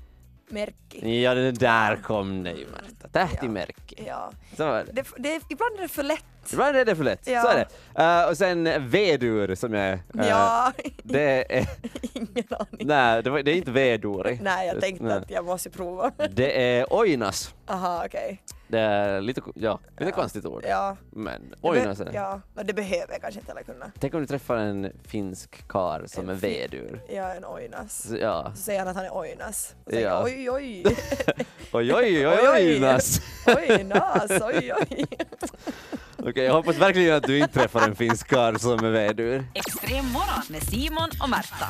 Märki. 0.51 1.21
Ja, 1.21 1.33
det 1.33 1.51
där 1.51 1.95
kom 1.95 2.43
det 2.43 2.51
ju 2.51 2.65
Märta. 2.67 3.07
Tähtimärke. 3.11 4.03
Ja. 4.07 4.31
Så 4.57 4.65
var 4.65 4.83
det. 4.83 4.91
Det, 4.91 5.03
det, 5.17 5.41
ibland 5.49 5.77
är 5.77 5.81
det 5.81 5.87
för 5.87 6.03
lätt. 6.03 6.25
Är 6.53 6.85
det 6.85 6.95
för 6.95 7.03
lätt, 7.03 7.27
Ja. 7.27 7.41
så 7.41 7.47
är 7.47 7.55
det. 7.55 8.03
Eh, 8.03 8.29
och 8.29 8.37
sen 8.37 8.89
vedur 8.89 9.55
som 9.55 9.73
jag... 9.73 9.93
eh, 9.93 9.99
Ja, 10.13 10.73
Det 11.03 11.57
är... 11.57 11.67
ingen 12.13 12.45
aning. 12.49 12.87
Nej, 12.87 13.23
det, 13.23 13.29
var, 13.29 13.43
det 13.43 13.51
är 13.51 13.55
inte 13.55 13.71
veduri. 13.71 14.39
Nej, 14.43 14.67
jag 14.67 14.81
tänkte 14.81 15.03
Nej. 15.03 15.17
att 15.17 15.29
jag 15.31 15.45
måste 15.45 15.69
prova. 15.69 16.11
Det 16.31 16.61
är 16.79 16.93
oinas. 16.93 17.53
Aha, 17.67 18.03
okej. 18.05 18.41
Det 18.67 18.79
är 18.79 19.21
lite, 19.21 19.41
ja, 19.55 19.79
lite 19.91 20.03
Ja. 20.05 20.11
konstigt 20.15 20.45
ord. 20.45 20.63
Ja. 20.67 20.97
Men 21.11 21.41
Det 21.61 21.67
oinas 21.67 21.99
är... 21.99 22.09
Ja, 22.13 22.41
men 22.53 22.67
det 22.67 22.73
behöver 22.73 23.07
jag 23.13 23.21
kanske 23.21 23.39
inte 23.39 23.51
heller 23.51 23.63
kunna. 23.63 23.91
Tänk 23.99 24.13
om 24.13 24.19
du 24.19 24.27
träffar 24.27 24.55
en 24.57 24.91
finsk 25.07 25.67
kar 25.67 26.03
som 26.07 26.23
En 26.23 26.29
är 26.29 26.33
vedur. 26.39 27.01
Ja, 27.09 27.33
en 27.33 27.45
ojnas. 27.45 28.07
Så, 28.07 28.15
Ja. 28.17 28.51
Så 28.55 28.61
säger 28.61 28.79
han 28.79 28.87
att 28.87 28.95
han 28.95 29.05
är 29.05 29.17
ojnas. 29.17 29.75
Och 29.85 29.91
säger 29.91 30.07
Ja. 30.07 30.23
oj, 30.25 30.49
oj. 30.51 30.83
Oj, 31.73 31.93
oj, 31.93 32.27
oj, 32.27 32.49
oinas! 32.49 33.21
Ojnas, 33.47 34.31
oj, 34.41 34.73
oj. 34.73 35.05
Okej, 36.23 36.43
jag 36.43 36.53
hoppas 36.53 36.77
verkligen 36.77 37.15
att 37.15 37.23
du 37.23 37.37
inte 37.37 37.53
träffar 37.53 37.81
en 37.87 37.95
finsk 37.95 38.27
karl 38.27 38.55
som 38.57 38.85
är 38.85 38.91
vedur. 38.91 39.43
Extrem 39.53 40.05
morgon 40.05 40.43
med 40.49 40.63
Simon 40.63 41.09
och 41.23 41.29
Märta. 41.29 41.65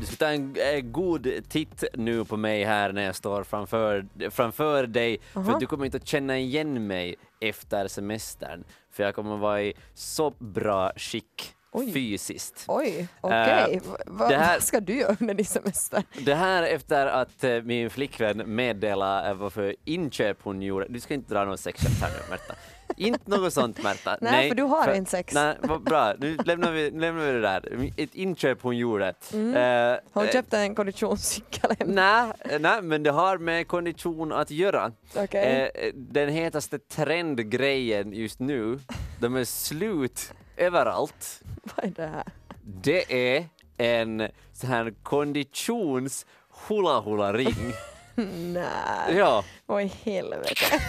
Du 0.00 0.06
ska 0.06 0.16
ta 0.16 0.26
en 0.26 0.56
eh, 0.56 0.80
god 0.80 1.28
titt 1.48 1.84
nu 1.94 2.24
på 2.24 2.36
mig 2.36 2.64
här 2.64 2.92
när 2.92 3.02
jag 3.02 3.16
står 3.16 3.44
framför, 3.44 4.06
framför 4.30 4.86
dig, 4.86 5.18
för 5.32 5.40
Aha. 5.40 5.54
att 5.54 5.60
du 5.60 5.66
kommer 5.66 5.84
inte 5.84 5.96
att 5.96 6.08
känna 6.08 6.38
igen 6.38 6.86
mig 6.86 7.14
efter 7.40 7.88
semestern, 7.88 8.64
för 8.92 9.02
jag 9.02 9.14
kommer 9.14 9.34
att 9.34 9.40
vara 9.40 9.62
i 9.62 9.74
så 9.94 10.30
bra 10.38 10.92
skick 10.96 11.54
Oj. 11.76 11.92
fysiskt. 11.92 12.64
Oj, 12.68 13.08
okej. 13.20 13.80
Va- 13.84 13.96
va- 14.06 14.28
det 14.28 14.36
här- 14.36 14.52
Vad 14.54 14.62
ska 14.62 14.80
du 14.80 14.94
göra 14.98 15.16
under 15.20 15.34
din 15.34 15.46
semester? 15.46 16.02
Det 16.24 16.34
här 16.34 16.62
efter 16.62 17.06
att 17.06 17.44
eh, 17.44 17.62
min 17.62 17.90
flickvän 17.90 18.42
meddelade 18.54 19.28
eh, 19.28 19.34
vad 19.34 19.52
för 19.52 19.76
inköp 19.84 20.38
hon 20.42 20.62
gjorde. 20.62 20.86
Du 20.88 21.00
ska 21.00 21.14
inte 21.14 21.34
dra 21.34 21.44
något 21.44 21.60
sexköp 21.60 21.92
här 22.00 22.10
nu 22.10 22.30
Märta. 22.30 22.54
inte 22.96 23.30
något 23.30 23.52
sånt 23.52 23.82
Märta. 23.82 24.18
Nej, 24.20 24.48
för 24.48 24.56
du 24.56 24.62
har 24.62 24.94
inte 24.94 25.10
sex. 25.10 25.34
Nej, 25.34 25.56
vad 25.60 25.82
bra. 25.82 26.14
Nu 26.18 26.36
lämnar 26.44 26.72
vi, 26.72 26.90
nu 26.90 27.00
lämnar 27.00 27.26
vi 27.26 27.32
det 27.32 27.40
där. 27.40 27.90
Ett 27.96 28.14
inköp 28.14 28.62
hon 28.62 28.76
gjorde. 28.76 29.14
Mm. 29.32 29.54
Eh, 29.92 29.98
Hon 30.12 30.24
eh, 30.24 30.30
köpte 30.32 30.58
en 30.58 30.74
konditionscykel. 30.74 31.70
Nej, 31.86 32.32
nej, 32.60 32.82
men 32.82 33.02
det 33.02 33.10
har 33.10 33.38
med 33.38 33.68
kondition 33.68 34.32
att 34.32 34.50
göra. 34.50 34.92
Okej. 35.16 35.70
Eh, 35.74 35.90
den 35.94 36.28
hetaste 36.28 36.78
trendgrejen 36.78 38.12
just 38.12 38.40
nu, 38.40 38.80
de 39.20 39.36
är 39.36 39.44
slut 39.44 40.32
överallt. 40.56 41.40
Vad 41.76 41.84
är 41.86 41.90
det 41.90 42.06
här? 42.06 42.24
Det 42.62 43.34
är 43.36 43.48
en 43.76 44.28
sån 44.52 44.70
här 44.70 44.94
konditions 45.02 46.26
hula 46.68 47.00
hula 47.00 47.32
ring. 47.32 47.72
Nej, 48.52 49.16
Ja, 49.16 49.44
i 49.80 49.92
helvete. 50.04 50.80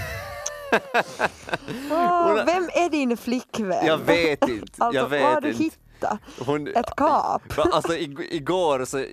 Åh, 1.91 2.45
vem 2.45 2.63
är 2.63 2.89
din 2.89 3.17
flickvän? 3.17 3.85
jag 3.85 3.97
vet 3.97 4.49
inte. 4.49 4.73
Alltså, 4.77 5.01
jag 5.01 5.09
vad 5.09 5.21
har 5.21 5.41
vet 5.41 5.57
du 5.57 5.63
inte. 5.63 5.77
Hittat? 5.95 6.19
Hon, 6.45 6.67
Ett 6.67 6.95
kap? 6.97 7.41
Alltså 7.71 7.93
ig- 7.93 8.27
igår 8.29 8.85
så 8.85 9.05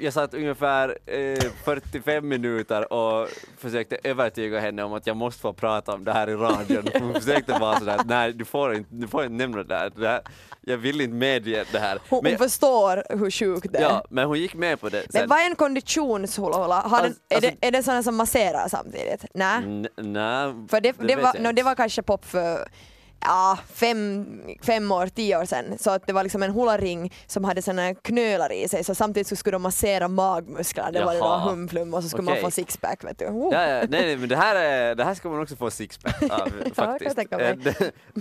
jag 0.00 0.12
satt 0.12 0.34
ungefär 0.34 0.98
eh, 1.06 1.50
45 1.64 2.28
minuter 2.28 2.92
och 2.92 3.28
försökte 3.58 3.98
övertyga 4.04 4.60
henne 4.60 4.82
om 4.82 4.92
att 4.92 5.06
jag 5.06 5.16
måste 5.16 5.40
få 5.40 5.52
prata 5.52 5.92
om 5.94 6.04
det 6.04 6.12
här 6.12 6.30
i 6.30 6.34
radion. 6.34 6.88
Hon 7.02 7.14
försökte 7.14 7.52
vara 7.52 7.78
sådär 7.78 8.00
nej 8.04 8.32
du 8.32 8.44
får 8.44 8.74
inte, 8.74 8.88
du 8.94 9.08
får 9.08 9.22
inte 9.24 9.34
nämna 9.34 9.62
det 9.62 9.76
här. 9.76 9.90
Det 9.96 10.08
här. 10.08 10.20
Jag 10.60 10.76
vill 10.76 11.00
inte 11.00 11.14
medge 11.14 11.64
det 11.72 11.78
här. 11.78 11.98
Hon, 12.08 12.20
Men, 12.22 12.32
hon 12.32 12.38
förstår 12.38 13.02
hur 13.18 13.30
sjukt 13.30 13.72
det 13.72 13.78
är. 13.78 13.82
ja, 13.82 14.04
men 14.10 14.26
hon 14.26 14.38
gick 14.38 14.54
med 14.54 14.80
på 14.80 14.88
det. 14.88 15.06
Men 15.12 15.20
sen. 15.20 15.28
vad 15.28 15.38
är 15.38 15.46
en 15.46 15.54
den, 16.98 17.04
Alltså- 17.04 17.20
är, 17.28 17.40
det, 17.40 17.46
alltså- 17.46 17.58
är 17.66 17.70
det 17.70 17.82
sådana 17.82 18.02
som 18.02 18.16
masserar 18.16 18.68
samtidigt? 18.68 19.24
Nej. 19.34 19.60
Nej, 19.96 20.54
För 20.70 20.80
det, 20.80 20.92
det, 20.98 21.16
vet 21.16 21.22
var, 21.24 21.34
no, 21.40 21.52
det 21.52 21.62
var 21.62 21.74
kanske 21.74 22.02
pop 22.02 22.24
för 22.24 22.68
ja, 23.20 23.58
fem, 23.74 24.26
fem 24.62 24.92
år, 24.92 25.06
tio 25.06 25.38
år 25.40 25.44
sedan. 25.44 25.78
Så 25.78 25.90
att 25.90 26.06
det 26.06 26.12
var 26.12 26.22
liksom 26.22 26.42
en 26.42 26.50
hula-ring 26.50 27.12
som 27.26 27.44
hade 27.44 27.62
såna 27.62 27.94
knölar 27.94 28.52
i 28.52 28.68
sig 28.68 28.84
så 28.84 28.94
samtidigt 28.94 29.26
så 29.26 29.36
skulle 29.36 29.54
de 29.54 29.62
massera 29.62 30.08
magmusklerna. 30.08 30.90
Det 30.90 31.04
var 31.04 31.12
det 31.12 31.18
Jaha. 31.18 31.44
då 31.44 31.50
humflum 31.50 31.94
och 31.94 32.02
så 32.02 32.08
skulle 32.08 32.22
man 32.22 32.32
Okej. 32.32 32.42
få 32.44 32.50
sixpack 32.50 33.04
vet 33.04 33.18
du. 33.18 33.26
Oh. 33.26 33.48
Ja, 33.54 33.62
ja, 33.68 33.78
nej, 33.78 33.88
nej, 34.06 34.16
men 34.16 34.28
det 34.28 34.36
här, 34.36 34.56
är, 34.56 34.94
det 34.94 35.04
här 35.04 35.14
ska 35.14 35.28
man 35.28 35.40
också 35.42 35.56
få 35.56 35.70
sixpack 35.70 36.22
av 36.22 36.50
faktiskt. 36.74 37.04
jag 37.06 37.16
tänka 37.16 37.36
mig. 37.36 37.58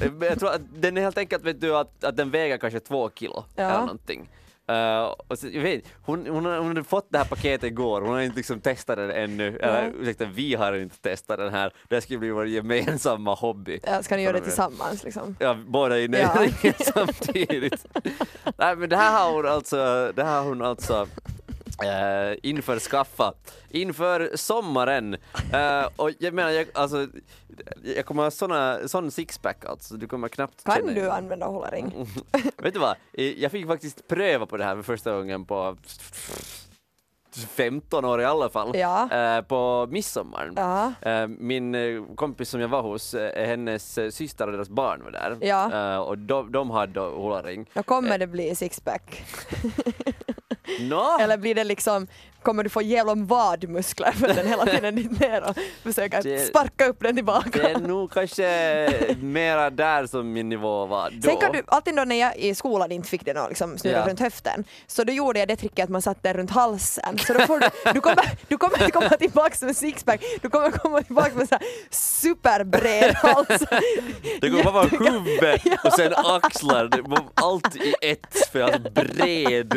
Eh, 0.02 0.12
jag 0.22 0.40
tror 0.40 0.50
att 0.52 0.62
den 0.76 0.98
är 0.98 1.02
helt 1.02 1.18
enkelt 1.18 1.44
vet 1.44 1.62
du, 1.62 1.76
att, 1.78 2.04
att 2.04 2.18
den 2.18 2.32
väger 2.32 2.58
kanske 2.58 2.80
två 2.80 3.10
kilo 3.16 3.44
Ja. 3.56 3.64
eller 3.64 3.80
någonting. 3.80 4.30
Eh, 4.68 5.04
och 5.28 5.40
så, 5.40 5.48
jag 5.48 5.62
vet, 5.62 5.84
hon, 6.02 6.28
hon, 6.28 6.46
har- 6.46 6.58
hon 6.58 6.68
hade 6.68 6.84
fått 6.84 7.08
det 7.10 7.18
här 7.18 7.26
paketet 7.26 7.64
igår, 7.64 8.02
hon 8.02 8.10
har 8.10 8.22
inte 8.22 8.38
liksom 8.38 8.62
testat 8.62 8.98
den 8.98 9.12
ännu. 9.12 9.58
Eller 9.58 9.94
ursäkta, 10.00 10.26
vi 10.26 10.56
har 10.56 10.74
inte 10.74 10.98
testat 11.02 11.38
den 11.38 11.54
här. 11.54 11.74
Det 11.90 12.02
ska 12.02 12.18
bli 12.18 12.30
vår 12.30 12.48
gemensamma 12.48 13.34
hobby. 13.34 13.80
Ja, 13.84 14.04
ska 14.04 14.16
ni 14.16 14.22
göra 14.24 14.34
det 14.38 14.44
tillsammans 14.44 15.04
liksom? 15.04 15.36
Ja, 15.40 15.58
båda 15.68 15.98
i 16.00 16.06
Ja. 16.08 16.48
samtidigt. 16.94 17.86
Nej 18.58 18.76
men 18.76 18.90
det 18.90 18.96
här 18.98 19.20
har 19.26 19.34
hon 19.36 19.48
alltså, 19.48 20.12
det 20.16 20.24
här 20.24 20.38
har 20.42 20.44
hon 20.48 20.62
alltså 20.62 21.08
eh, 21.84 22.38
inför 22.44 22.80
skaffa 22.80 23.34
inför 23.70 24.32
sommaren. 24.36 25.14
Eh, 25.54 25.88
och 25.96 26.12
jag 26.20 26.34
menar, 26.34 26.50
jag, 26.50 26.68
alltså, 26.74 27.08
jag 27.96 28.06
kommer 28.06 28.24
ha 28.24 28.32
såna, 28.32 28.88
sån 28.88 29.12
sixpack 29.12 29.66
alltså, 29.66 29.96
du 29.98 30.08
kommer 30.08 30.28
knappt 30.28 30.64
Kan 30.64 30.76
känna 30.76 30.92
du 30.94 31.10
använda 31.10 31.48
hula-ring? 31.48 32.08
Vet 32.58 32.74
du 32.74 32.80
vad, 32.80 32.96
Eh, 33.14 33.24
jag 33.42 33.52
fick 33.52 33.68
faktiskt 33.68 34.08
pröva 34.08 34.46
på 34.46 34.58
det 34.58 34.64
här 34.64 34.76
för 34.76 34.84
första 34.84 35.12
gången 35.12 35.46
på 35.46 35.78
15 37.56 38.06
år 38.06 38.22
i 38.22 38.26
alla 38.26 38.50
fall, 38.50 38.78
Ja. 38.78 39.10
eh, 39.12 39.42
på 39.42 39.88
midsommar. 39.92 40.52
Ja. 40.56 40.94
Eh, 41.02 41.28
Min 41.28 41.76
kompis 42.16 42.50
som 42.50 42.62
jag 42.62 42.68
var 42.68 42.82
hos, 42.82 43.14
eh, 43.14 43.48
hennes 43.48 44.00
syster 44.16 44.46
och 44.48 44.54
deras 44.54 44.70
barn 44.70 45.04
var 45.04 45.12
där. 45.12 45.38
Ja. 45.42 46.00
Och 46.00 46.18
de, 46.18 46.52
de 46.52 46.70
hade 46.70 46.94
då 46.94 47.10
hula-ring. 47.10 47.66
Då 47.74 47.84
kommer 47.84 48.18
det 48.18 48.28
bli 48.28 48.56
sixpack. 48.56 49.24
Nå, 50.80 51.18
Eller 51.22 51.38
blir 51.38 51.56
det 51.56 51.64
liksom, 51.64 52.08
kommer 52.42 52.64
du 52.64 52.70
få 52.70 52.82
jävla 52.82 53.14
vadmuskler 53.16 54.12
för 54.12 54.28
den 54.28 54.48
hela 54.48 54.66
tiden 54.66 54.96
dit 54.96 55.20
ner 55.20 55.44
och 55.50 55.56
försöka 55.84 56.22
Det- 56.22 56.40
sparka 56.40 56.86
upp 56.86 56.98
den 57.00 57.16
tillbaka? 57.16 57.50
det 57.64 57.70
är 57.72 57.80
nog 57.80 58.12
kanske 58.12 59.16
mera 59.22 59.70
där 59.70 60.08
som 60.08 60.34
min 60.34 60.50
nivå 60.50 60.86
var 60.86 61.10
då. 61.10 61.22
Sen 61.30 61.38
kan 61.38 61.52
du, 61.52 61.64
alltid 61.68 61.96
då 61.96 62.04
när 62.04 62.16
jag 62.16 62.38
i 62.38 62.56
skolan 62.56 62.92
inte 62.92 63.10
fick 63.10 63.26
den 63.26 63.38
att 63.38 63.50
liksom 63.50 63.78
snurra 63.78 63.98
Ja. 63.98 64.08
runt 64.08 64.20
höften, 64.20 64.64
så 64.88 65.04
då 65.04 65.14
gjorde 65.14 65.40
jag 65.40 65.48
det 65.48 65.56
tricket 65.56 65.84
att 65.84 65.90
man 65.90 66.02
satte 66.02 66.20
den 66.24 66.34
runt 66.38 66.52
halsen. 66.52 67.18
Så 67.20 67.34
då 67.34 67.40
får 67.40 67.60
du, 67.60 67.70
du 67.94 68.02
kommer, 68.02 68.30
du 68.48 68.58
kommer 68.58 68.78
inte 68.80 68.92
komma 68.92 69.10
tillbaka 69.10 69.66
med 69.66 69.78
sixpack, 69.78 70.22
du 70.42 70.50
kommer 70.50 70.72
komma 70.72 71.02
tillbaka 71.04 71.32
med 71.36 71.50
så 71.50 71.56
här 71.56 71.64
superbred 71.92 73.16
hals. 73.16 73.64
Det 74.42 74.50
kommer 74.50 74.64
bara 74.64 74.74
vara 74.74 74.88
huvud 74.88 75.60
och 75.84 75.94
sen 75.94 76.14
axlar, 76.16 76.90
allt 77.34 77.76
i 77.76 77.94
ett 78.02 78.50
för 78.52 78.62
alltså 78.62 78.80
bred, 78.92 79.68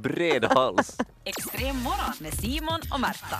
bred 0.00 0.17
hals. 0.54 0.96
Extrem 1.24 1.76
morgon 1.76 2.14
med 2.20 2.34
Simon 2.34 2.80
och 2.92 3.00
Märta. 3.00 3.38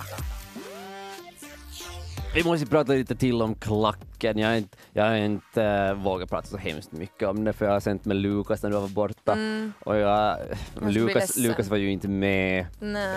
Vi 2.33 2.43
måste 2.43 2.65
prata 2.65 2.93
lite 2.93 3.15
till 3.15 3.41
om 3.41 3.55
klacken. 3.55 4.37
Jag 4.37 4.47
har 4.47 4.55
inte, 4.55 4.77
jag 4.93 5.03
har 5.03 5.15
inte 5.15 5.63
äh, 5.63 5.93
vågat 5.93 6.29
prata 6.29 6.47
så 6.47 6.57
hemskt 6.57 6.91
mycket 6.91 7.27
om 7.27 7.43
det 7.43 7.53
för 7.53 7.65
jag 7.65 7.71
har 7.71 7.79
sänt 7.79 8.05
med 8.05 8.17
Lukas 8.17 8.63
när 8.63 8.69
du 8.69 8.75
var 8.75 8.87
borta. 8.87 9.37
Och 9.85 9.97
jag, 9.97 10.37
Lukas. 10.81 11.37
Lukas 11.37 11.67
var 11.67 11.77
ju 11.77 11.91
inte 11.91 12.07
med. 12.07 12.65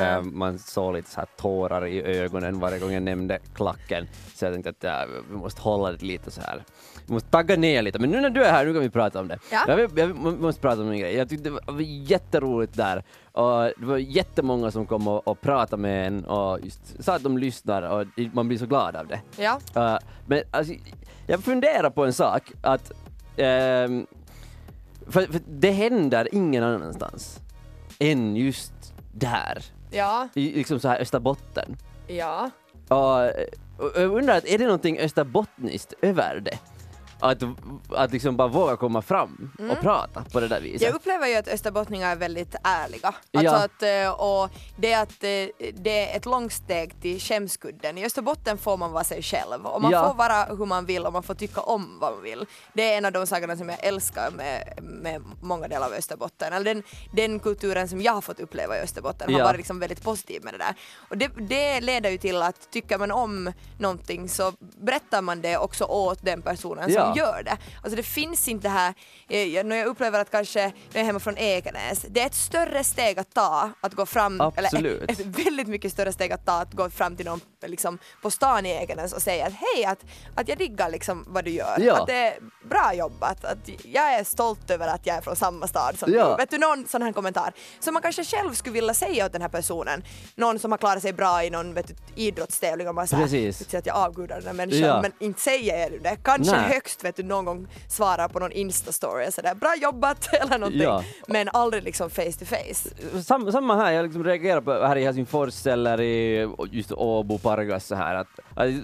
Eh, 0.00 0.22
man 0.22 0.58
såg 0.58 0.94
lite 0.94 1.10
så 1.10 1.20
här 1.20 1.28
tårar 1.36 1.86
i 1.86 2.02
ögonen 2.02 2.60
varje 2.60 2.78
gång 2.78 2.92
jag 2.92 3.02
nämnde 3.02 3.38
klacken. 3.54 4.08
Så 4.34 4.44
jag 4.44 4.52
tänkte 4.52 4.70
att 4.70 4.82
ja, 4.82 5.06
vi 5.30 5.36
måste 5.36 5.62
hålla 5.62 5.92
det 5.92 6.02
lite 6.02 6.30
så 6.30 6.40
här. 6.40 6.64
Vi 7.06 7.12
måste 7.12 7.30
tagga 7.30 7.56
ner 7.56 7.82
lite. 7.82 7.98
Men 7.98 8.10
nu 8.10 8.20
när 8.20 8.30
du 8.30 8.44
är 8.44 8.52
här, 8.52 8.66
nu 8.66 8.72
kan 8.72 8.82
vi 8.82 8.90
prata 8.90 9.20
om 9.20 9.28
det. 9.28 9.38
Ja. 9.50 9.64
Jag, 9.68 9.76
vill, 9.76 9.90
jag 9.94 10.16
måste 10.40 10.60
prata 10.60 10.82
om 10.82 10.90
en 10.90 10.98
grej. 10.98 11.14
Jag 11.14 11.28
tyckte 11.28 11.50
det 11.50 11.72
var 11.72 11.80
jätteroligt 11.80 12.76
där. 12.76 13.04
Och 13.32 13.62
det 13.62 13.86
var 13.86 13.96
jättemånga 13.98 14.70
som 14.70 14.86
kom 14.86 15.08
och, 15.08 15.28
och 15.28 15.40
pratade 15.40 15.82
med 15.82 16.06
en 16.06 16.24
och 16.24 16.60
just 16.62 17.04
sa 17.04 17.14
att 17.14 17.22
de 17.22 17.38
lyssnar 17.38 17.82
och 17.82 18.06
man 18.32 18.48
blir 18.48 18.58
så 18.58 18.66
glad 18.66 18.96
av 18.96 19.06
det. 19.06 19.20
Ja. 19.36 19.60
Uh, 19.76 19.98
men 20.26 20.42
alltså, 20.50 20.74
jag 21.26 21.40
funderar 21.44 21.90
på 21.90 22.04
en 22.04 22.12
sak, 22.12 22.52
att 22.62 22.92
ehm, 23.36 24.06
för, 25.08 25.26
för 25.26 25.40
det 25.48 25.70
händer 25.70 26.28
ingen 26.32 26.64
annanstans 26.64 27.40
än 27.98 28.36
just 28.36 28.72
där, 29.12 29.64
Ja, 29.90 30.28
i 30.34 30.52
liksom 30.54 30.80
så 30.80 30.88
här 30.88 31.00
Österbotten. 31.00 31.76
ja. 32.06 32.50
Och, 32.88 33.22
och 33.84 33.92
jag 34.02 34.16
undrar, 34.16 34.36
att 34.36 34.44
är 34.44 34.58
det 34.58 34.64
någonting 34.64 34.98
österbottniskt 34.98 35.94
över 36.02 36.40
det? 36.40 36.58
Att, 37.22 37.42
att 37.90 38.12
liksom 38.12 38.36
bara 38.36 38.48
våga 38.48 38.76
komma 38.76 39.02
fram 39.02 39.50
och 39.70 39.80
prata 39.80 40.24
på 40.32 40.40
det 40.40 40.48
där 40.48 40.60
viset. 40.60 40.82
Jag 40.82 40.94
upplever 40.94 41.26
ju 41.26 41.34
att 41.36 41.48
österbottningar 41.48 42.10
är 42.12 42.16
väldigt 42.16 42.54
ärliga. 42.64 43.08
Alltså 43.08 43.54
Ja. 43.54 43.64
att, 43.64 43.82
eh, 43.82 44.20
och 44.20 44.50
det 44.76 44.94
att 44.94 45.24
eh, 45.24 45.70
det 45.74 46.10
är 46.12 46.16
ett 46.16 46.26
långt 46.26 46.52
steg 46.52 47.00
till 47.00 47.20
skämskudden. 47.20 47.98
I 47.98 48.04
Österbotten 48.06 48.58
får 48.58 48.76
man 48.76 48.92
vara 48.92 49.04
sig 49.04 49.22
själv 49.22 49.66
och 49.66 49.82
man 49.82 49.90
Ja. 49.90 50.08
får 50.08 50.14
vara 50.14 50.44
hur 50.44 50.66
man 50.66 50.86
vill 50.86 51.06
och 51.06 51.12
man 51.12 51.22
får 51.22 51.34
tycka 51.34 51.60
om 51.60 51.98
vad 52.00 52.12
man 52.12 52.22
vill. 52.22 52.46
Det 52.72 52.92
är 52.92 52.98
en 52.98 53.04
av 53.04 53.12
de 53.12 53.26
sakerna 53.26 53.56
som 53.56 53.68
jag 53.68 53.84
älskar 53.84 54.30
med, 54.30 54.78
med 54.82 55.22
många 55.42 55.68
delar 55.68 55.86
av 55.86 55.92
Österbotten. 55.92 56.52
Eller 56.52 56.74
den, 56.74 56.82
den 57.12 57.38
kulturen 57.40 57.88
som 57.88 58.00
jag 58.00 58.12
har 58.12 58.20
fått 58.20 58.40
uppleva 58.40 58.76
i 58.78 58.80
Österbotten 58.80 59.32
har 59.32 59.38
Ja. 59.40 59.44
varit 59.46 59.56
liksom 59.56 59.78
väldigt 59.78 60.02
positiv 60.02 60.44
med 60.44 60.54
det 60.54 60.58
där. 60.58 60.74
Och 61.10 61.18
det, 61.18 61.28
det 61.48 61.80
leder 61.80 62.10
ju 62.10 62.18
till 62.18 62.42
att 62.42 62.70
tycker 62.70 62.98
man 62.98 63.10
om 63.10 63.52
någonting 63.78 64.28
så 64.28 64.52
berättar 64.60 65.22
man 65.22 65.40
det 65.42 65.56
också 65.58 65.84
åt 65.84 66.18
den 66.24 66.42
personen 66.42 66.90
Ja. 67.16 67.24
gör 67.24 67.42
det. 67.42 67.58
Alltså 67.82 67.96
det 67.96 68.02
finns 68.02 68.48
inte 68.48 68.68
här, 68.68 68.94
eh, 69.28 69.42
jag- 69.44 69.66
när 69.66 69.76
jag 69.76 69.86
upplever 69.86 70.20
att 70.20 70.30
kanske, 70.30 70.60
när 70.66 70.72
jag 70.92 71.00
är 71.00 71.04
hemma 71.04 71.20
från 71.20 71.38
Ekenäs, 71.38 72.06
det 72.10 72.20
är 72.20 72.26
ett 72.26 72.34
större 72.34 72.84
steg 72.84 73.18
att 73.18 73.34
ta 73.34 73.70
att 73.80 73.94
gå 73.94 74.06
fram, 74.06 74.40
Absolut. 74.40 74.72
eller 74.72 75.04
ett, 75.10 75.20
ett 75.20 75.26
väldigt 75.46 75.68
mycket 75.68 75.92
större 75.92 76.12
steg 76.12 76.32
att 76.32 76.46
ta 76.46 76.52
att 76.60 76.72
gå 76.72 76.90
fram 76.90 77.16
till 77.16 77.26
någon 77.26 77.40
liksom, 77.68 77.98
på 78.22 78.30
stan 78.30 78.66
i 78.66 78.70
Ekenäs 78.70 79.12
och 79.12 79.22
säga 79.22 79.46
att 79.46 79.52
hej, 79.52 79.84
att, 79.84 79.98
att 80.34 80.48
jag 80.48 80.58
diggar 80.58 80.90
liksom 80.90 81.24
vad 81.28 81.44
du 81.44 81.50
gör, 81.50 81.76
Ja. 81.80 82.00
att 82.00 82.06
det 82.06 82.14
är 82.26 82.34
bra 82.68 82.94
jobbat, 82.94 83.44
att 83.44 83.58
jag 83.84 84.14
är 84.14 84.24
stolt 84.24 84.70
över 84.70 84.88
att 84.88 85.06
jag 85.06 85.16
är 85.16 85.20
från 85.20 85.36
samma 85.36 85.66
stad 85.66 85.98
som 85.98 86.12
Ja. 86.12 86.28
du. 86.30 86.36
Vet 86.36 86.50
du, 86.50 86.58
någon 86.58 86.86
sån 86.88 87.02
här 87.02 87.12
kommentar 87.12 87.52
som 87.80 87.94
man 87.94 88.02
kanske 88.02 88.24
själv 88.24 88.52
skulle 88.54 88.72
vilja 88.74 88.94
säga 88.94 89.26
åt 89.26 89.32
den 89.32 89.42
här 89.42 89.48
personen, 89.48 90.04
någon 90.34 90.58
som 90.58 90.70
har 90.70 90.78
klarat 90.78 91.02
sig 91.02 91.12
bra 91.12 91.44
i 91.44 91.50
någon 91.50 91.74
vet 91.74 91.88
du, 91.88 91.94
idrottstävling 92.14 92.88
och 92.88 92.94
man 92.94 93.08
säger 93.08 93.78
att 93.78 93.86
jag 93.86 93.96
avgudar 93.96 94.36
den 94.36 94.46
här 94.46 94.54
människan 94.54 94.88
Ja. 94.88 95.02
men 95.02 95.12
inte 95.18 95.40
säger 95.40 95.80
jag 95.90 96.02
det. 96.02 96.16
Kanske 96.22 96.56
Nej. 96.56 96.68
högst 96.70 97.04
vet 97.04 97.16
du 97.16 97.22
någon 97.22 97.44
gång 97.44 97.66
svarar 97.88 98.28
på 98.28 98.38
någon 98.38 98.52
instastory 98.52 99.32
sådär 99.32 99.54
bra 99.54 99.74
jobbat 99.76 100.28
eller 100.40 100.58
någonting 100.58 100.82
Ja. 100.82 101.04
men 101.26 101.48
aldrig 101.52 101.82
liksom 101.82 102.10
face 102.10 102.32
to 102.38 102.44
face. 102.44 103.22
Sam, 103.24 103.52
samma 103.52 103.76
här, 103.76 103.92
jag 103.92 104.04
liksom 104.04 104.24
reagerar 104.24 104.60
på 104.60 104.72
här 104.86 104.96
i 104.96 105.04
Helsingfors 105.04 105.66
eller 105.66 106.00
i 106.00 106.48
just 106.70 106.92
Åbo, 106.92 107.38
Pargas 107.56 107.86
så 107.86 107.94
här 107.94 108.14
att, 108.14 108.28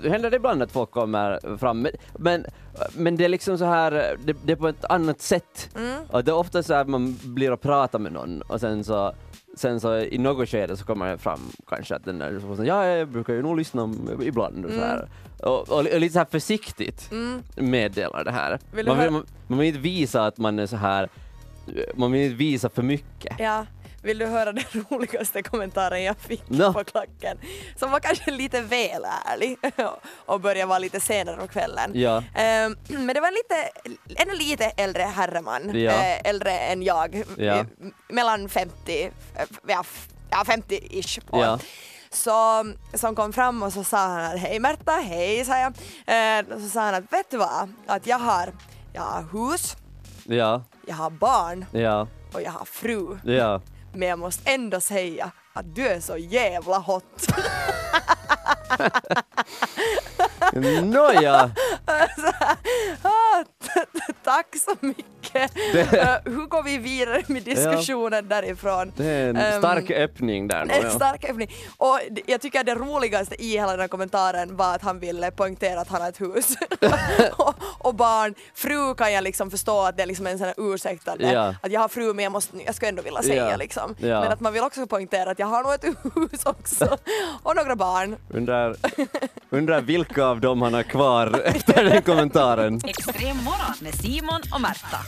det 0.02 0.10
händer 0.10 0.30
det 0.30 0.36
ibland 0.36 0.62
att 0.62 0.72
folk 0.72 0.90
kommer 0.90 1.56
fram 1.58 1.86
men, 2.18 2.44
men, 2.92 3.16
det 3.16 3.24
är 3.24 3.28
liksom 3.28 3.58
så 3.58 3.64
här, 3.64 4.16
det, 4.24 4.36
det 4.44 4.52
är 4.52 4.56
på 4.56 4.68
ett 4.68 4.84
annat 4.84 5.20
sätt. 5.20 5.76
Och 6.10 6.24
det 6.24 6.30
är 6.30 6.34
ofta 6.34 6.62
så 6.62 6.74
att 6.74 6.88
man 6.88 7.18
blir 7.22 7.52
och 7.52 7.60
pratar 7.60 7.98
med 7.98 8.12
någon 8.12 8.42
och 8.42 8.60
sen 8.60 8.84
så 8.84 9.14
Sen 9.56 9.80
så 9.80 9.98
i 9.98 10.18
något 10.18 10.48
skede 10.48 10.76
så 10.76 10.84
kommer 10.84 11.10
det 11.10 11.18
fram 11.18 11.40
kanske 11.66 11.96
att 11.96 12.04
den 12.04 12.18
där, 12.18 12.56
så 12.56 12.64
ja 12.64 12.86
jag 12.86 13.08
brukar 13.08 13.34
ju 13.34 13.42
nog 13.42 13.56
lyssna 13.56 13.94
ibland 14.22 14.64
och 14.64 14.70
så 14.70 14.80
här. 14.80 15.08
Och, 15.42 15.68
och, 15.68 15.78
och 15.78 16.00
lite 16.00 16.12
så 16.12 16.18
här 16.18 16.26
försiktigt 16.30 17.10
meddelar 17.56 18.24
det 18.24 18.30
här. 18.30 18.58
Vill 18.72 18.86
Man 18.86 18.98
vill, 18.98 19.10
man, 19.10 19.24
man 19.46 19.58
vill 19.58 19.68
inte 19.68 19.80
visa 19.80 20.26
att 20.26 20.38
man 20.38 20.58
är 20.58 20.66
så 20.66 20.76
här 20.76 21.08
man 21.94 22.12
vill 22.12 22.22
inte 22.22 22.36
visa 22.36 22.68
för 22.68 22.82
mycket. 22.82 23.36
Ja, 23.38 23.66
vill 24.08 24.18
du 24.18 24.26
höra 24.26 24.52
den 24.52 24.64
roligaste 24.90 25.42
kommentaren 25.42 26.02
jag 26.04 26.16
fick 26.18 26.42
Nå. 26.50 26.72
på 26.72 26.84
klacken? 26.84 27.38
Som 27.76 27.90
var 27.90 28.00
kanske 28.00 28.30
lite 28.30 28.60
väl 28.60 29.06
ärlig 29.26 29.56
och 30.26 30.40
började 30.40 30.68
vara 30.68 30.78
lite 30.78 31.00
senare 31.00 31.36
på 31.36 31.46
kvällen. 31.48 31.90
Ja. 31.94 32.22
Ehm, 32.34 32.76
men 32.88 33.06
det 33.14 33.20
var 33.20 33.28
en 33.28 33.34
lite, 33.34 33.68
en 34.22 34.38
lite 34.38 34.64
äldre 34.64 35.02
herreman, 35.02 35.70
Ja. 35.74 35.90
eh, 35.92 36.20
äldre 36.30 36.58
än 36.58 36.82
jag, 36.82 37.22
Ja. 37.36 37.64
mellan 38.08 38.48
50, 38.48 39.04
eh, 39.04 39.10
ja, 39.66 39.80
f- 39.80 40.08
ja 40.30 40.42
50-ish 40.46 41.20
år. 41.34 41.58
Så, 42.10 42.66
som 42.94 43.14
kom 43.14 43.32
fram 43.32 43.62
och 43.62 43.72
så 43.72 43.84
sa 43.84 43.96
han 43.98 44.24
att 44.24 44.38
hej 44.40 44.58
Märta, 44.60 44.92
hej 44.92 45.44
sa 45.44 45.58
jag. 45.58 45.72
Eh, 46.06 46.54
och 46.54 46.60
så 46.60 46.68
sa 46.68 46.80
han 46.80 46.94
att 46.94 47.12
vet 47.12 47.30
du 47.30 47.36
vad, 47.36 47.72
att 47.86 48.06
jag 48.06 48.18
har, 48.18 48.52
jag 48.92 49.02
har 49.02 49.22
hus, 49.32 49.76
Ja, 50.24 50.62
jag 50.86 50.94
har 50.96 51.10
barn 51.10 51.64
ja, 51.72 52.06
och 52.34 52.42
jag 52.42 52.50
har 52.50 52.64
fru. 52.64 53.18
ja. 53.24 53.60
Men 53.92 54.08
jag 54.08 54.18
måste 54.18 54.50
ändå 54.50 54.80
säga 54.80 55.30
att 55.52 55.74
du 55.74 55.88
är 55.88 56.00
så 56.00 56.16
jävla 56.16 56.78
hot. 56.78 57.26
Nåja, 60.82 61.50
Ah, 63.02 63.44
t- 63.64 63.84
t- 63.92 64.12
Tack 64.24 64.56
så 64.56 64.74
mycket. 64.80 65.52
Eh, 65.94 66.14
hur 66.24 66.46
går 66.46 66.62
vi 66.62 66.78
vidare 66.78 67.22
med 67.26 67.42
diskussionen 67.42 68.28
därifrån? 68.28 68.92
det 68.96 69.06
är 69.06 69.28
en 69.30 69.36
Ehm, 69.36 69.60
stark 69.60 69.90
öppning 69.90 70.48
där. 70.48 70.64
nog, 70.64 70.76
En 70.76 70.82
ja. 70.82 70.90
stark 70.90 71.24
öppning. 71.30 71.50
Och 71.76 71.98
jag 72.26 72.40
tycker 72.40 72.60
att 72.60 72.66
det 72.66 72.74
roligaste 72.74 73.42
i 73.44 73.50
hela 73.50 73.70
den 73.70 73.80
här 73.80 73.88
kommentaren 73.88 74.56
var 74.56 74.74
att 74.74 74.82
han 74.82 74.98
ville 75.00 75.30
poängtera 75.30 75.80
att 75.80 75.88
han 75.88 76.00
har 76.02 76.08
ett 76.08 76.20
hus 76.20 76.54
och, 77.36 77.54
och 77.78 77.94
barn. 77.94 78.34
Fru 78.54 78.94
kan 78.94 79.12
jag 79.12 79.24
liksom 79.24 79.50
förstå 79.50 79.80
att 79.80 79.96
det 79.96 80.02
är 80.02 80.06
liksom 80.06 80.26
en 80.26 80.38
sån 80.38 80.46
här 80.46 80.54
ursäktande, 80.58 81.32
Ja. 81.32 81.54
att 81.62 81.72
jag 81.72 81.80
har 81.80 81.88
fru 81.88 82.14
men 82.14 82.22
jag, 82.22 82.32
måste, 82.32 82.56
jag 82.66 82.74
skulle 82.74 82.88
ändå 82.88 83.02
vilja 83.02 83.22
säga 83.22 83.50
Ja. 83.50 83.56
liksom. 83.56 83.94
Ja. 83.98 84.20
Men 84.20 84.32
att 84.32 84.40
man 84.40 84.52
vill 84.52 84.62
också 84.62 84.86
poängtera 84.86 85.30
att 85.30 85.38
jag 85.38 85.46
har 85.46 85.62
nog 85.62 85.72
ett 85.72 85.84
hus 85.84 86.46
också 86.46 86.98
och 87.42 87.56
några 87.56 87.76
barn. 87.76 88.16
Undrar, 88.30 88.57
undrar 89.50 89.80
vilka 89.80 90.24
av 90.24 90.40
dem 90.40 90.62
han 90.62 90.74
har 90.74 90.82
kvar 90.82 91.40
efter 91.44 91.84
den 91.84 92.02
kommentaren. 92.02 92.80
Extrem 92.86 93.36
morgon 93.36 93.74
med 93.80 93.94
Simon 93.94 94.40
och 94.54 94.60
Märta. 94.60 94.98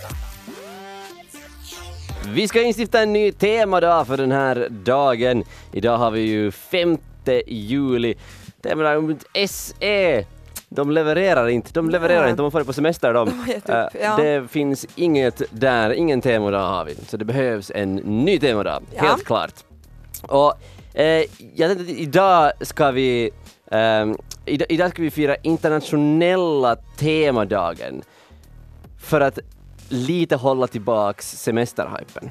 Vi 2.28 2.48
ska 2.48 2.62
instifta 2.62 3.00
en 3.02 3.12
ny 3.12 3.32
temadag 3.32 4.06
för 4.06 4.16
den 4.16 4.32
här 4.32 4.68
dagen. 4.70 5.44
Idag 5.72 5.98
har 5.98 6.10
vi 6.10 6.20
ju 6.20 6.50
5 6.50 6.98
juli. 7.46 8.14
Temadagen 8.62 9.18
SE. 9.48 10.24
De 10.68 10.90
levererar 10.90 11.48
inte, 11.48 11.70
de 11.72 11.90
levererar 11.90 12.22
Ja. 12.24 12.30
inte, 12.30 12.42
de 12.42 12.50
får 12.50 12.58
det 12.58 12.64
på 12.64 12.72
semester 12.72 13.12
de. 13.14 13.38
har 13.40 13.46
gett 13.48 13.64
upp, 13.64 13.70
Eh, 13.70 13.86
ja. 14.02 14.16
Det 14.16 14.48
finns 14.50 14.86
inget 14.94 15.42
där, 15.50 15.90
ingen 15.92 16.20
temadag 16.20 16.68
har 16.68 16.84
vi. 16.84 16.94
Så 17.08 17.16
det 17.16 17.24
behövs 17.24 17.70
en 17.74 17.94
ny 17.96 18.38
temadag, 18.38 18.82
Ja. 18.96 19.02
helt 19.02 19.24
klart. 19.24 19.52
Och 20.22 20.54
eh, 20.94 21.24
jag 21.54 21.68
tänkte 21.70 21.82
att 21.82 21.98
idag 21.98 22.52
ska 22.60 22.90
vi 22.90 23.30
ehm, 23.70 24.16
idag, 24.44 24.66
idag 24.70 24.90
ska 24.90 25.02
vi 25.02 25.10
fira 25.10 25.36
internationella 25.36 26.76
temadagen 26.76 28.02
för 29.00 29.20
att 29.20 29.38
lite 29.88 30.36
hålla 30.36 30.66
tillbaks 30.66 31.30
semesterhypen. 31.30 32.30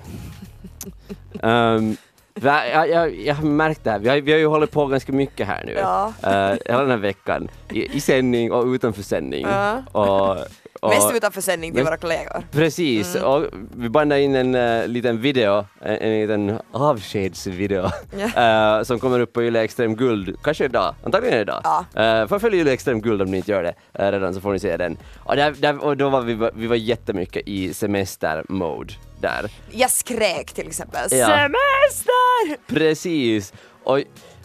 um, 1.42 1.98
jag, 2.42 2.90
jag, 2.90 3.16
jag 3.16 3.36
har 3.36 3.44
märkt 3.44 3.84
det 3.84 3.92
här, 3.92 4.00
vi 4.00 4.10
har, 4.10 4.18
vi 4.22 4.32
har 4.32 4.40
ju 4.40 4.46
hållit 4.46 4.72
på 4.72 4.86
ganska 4.86 5.12
mycket 5.12 5.48
här 5.48 5.64
nu, 5.66 5.74
Ja. 5.74 6.14
eh, 6.24 6.58
hela 6.66 6.82
den 6.82 6.90
här 6.90 6.98
veckan, 6.98 7.48
i, 7.74 7.98
i 7.98 8.02
sändning 8.02 8.52
och 8.52 8.66
utanför 8.66 9.02
sändning. 9.04 9.46
Ja. 9.48 9.84
Och, 9.92 10.38
Mest 10.82 11.14
utanför 11.16 11.42
sändning 11.42 11.74
till 11.74 11.84
våra 11.84 11.98
kollegor. 11.98 12.44
Precis, 12.52 13.16
och 13.16 13.46
vi 13.78 13.90
bandade 13.90 14.22
in 14.22 14.36
en 14.36 14.56
uh, 14.56 14.88
liten 14.88 15.22
video, 15.22 15.66
en, 15.82 15.96
en 15.98 16.22
liten 16.22 16.60
avskedsvideo 16.72 17.86
eh, 18.36 18.84
som 18.84 19.00
kommer 19.00 19.20
upp 19.20 19.34
på 19.34 19.44
Yle 19.44 19.62
Extrem 19.62 19.96
Guld, 19.96 20.36
kanske 20.44 20.66
idag, 20.66 20.96
antagligen 21.04 21.40
idag. 21.40 21.62
Ja. 21.64 21.80
Uh, 22.22 22.28
för 22.28 22.40
följ 22.40 22.58
Yle 22.58 22.72
Extrem 22.72 23.02
Guld 23.02 23.22
om 23.22 23.32
ni 23.32 23.38
inte 23.38 23.52
gör 23.52 23.64
det 23.64 23.74
eh, 23.94 24.12
redan 24.12 24.34
så 24.34 24.42
får 24.42 24.54
ni 24.54 24.60
se 24.60 24.78
den. 24.78 24.98
Och, 25.18 25.36
där, 25.36 25.52
där, 25.52 25.84
och 25.84 25.98
då 25.98 26.10
var 26.10 26.22
vi, 26.22 26.50
vi 26.54 26.68
var 26.68 26.76
jättemycket 26.76 27.48
i 27.48 27.74
semester-mode 27.74 28.94
där. 29.22 29.52
Jag 29.72 29.92
skrek 29.92 30.54
till 30.54 30.68
exempel 30.68 31.02
Ja. 31.12 31.28
semester! 31.28 32.58
Precis, 32.68 33.54
och, 33.84 34.00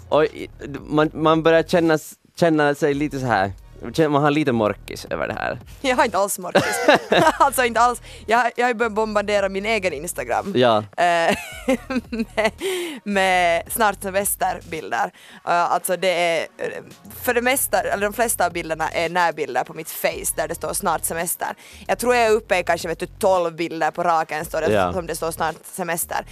och 0.09 0.27
man, 0.87 1.11
man 1.13 1.43
börjar 1.43 1.63
känna, 1.63 1.99
känna 2.37 2.75
sig 2.75 2.95
lite 2.95 3.19
så 3.21 3.27
här 3.27 3.53
man 4.09 4.23
har 4.23 4.31
lite 4.31 4.53
morkis 4.53 5.07
över 5.11 5.29
det 5.29 5.35
här. 5.35 5.59
Jag 5.81 5.97
har 5.97 6.05
inte 6.05 6.19
alls 6.19 6.39
morkis. 6.39 6.89
alltså 7.39 7.65
inte 7.65 7.81
alls. 7.81 8.03
Jag, 8.27 8.53
jag 8.57 8.67
har 8.67 8.75
börjat 8.75 8.93
bombardera 8.93 9.49
min 9.49 9.67
egen 9.67 9.93
Instagram. 9.93 10.53
Ja. 10.57 10.79
Eh, 10.97 11.37
med, 12.09 12.53
med 13.05 13.63
snart 13.73 14.03
semesterbilder. 14.03 15.05
Uh, 15.05 15.11
alltså 15.45 15.97
det 15.97 16.09
är, 16.09 16.41
eh, 16.59 16.69
för 17.23 17.35
det 17.35 17.43
mesta, 17.43 17.81
eller 17.81 18.03
de 18.07 18.13
flesta 18.13 18.47
av 18.47 18.53
bilderna 18.53 18.89
är 18.91 19.09
närbilder 19.09 19.65
på 19.65 19.75
mitt 19.75 19.91
face 19.91 20.33
där 20.37 20.49
det 20.49 20.55
står 20.55 20.73
snart 20.73 21.05
semester. 21.05 21.49
Jag 21.87 21.99
tror 21.99 22.15
jag 22.15 22.27
är 22.27 22.31
uppe 22.31 22.59
i 22.59 22.63
kanske 22.65 22.89
vet 22.89 22.99
du 22.99 23.07
12 23.07 23.55
bilder 23.57 23.91
på 23.91 24.03
raken 24.03 24.45
står 24.45 24.61
det, 24.61 24.73
Ja. 24.73 24.93
som 24.93 25.07
det 25.07 25.17
står 25.17 25.31
snart 25.31 25.57
semester. 25.65 26.27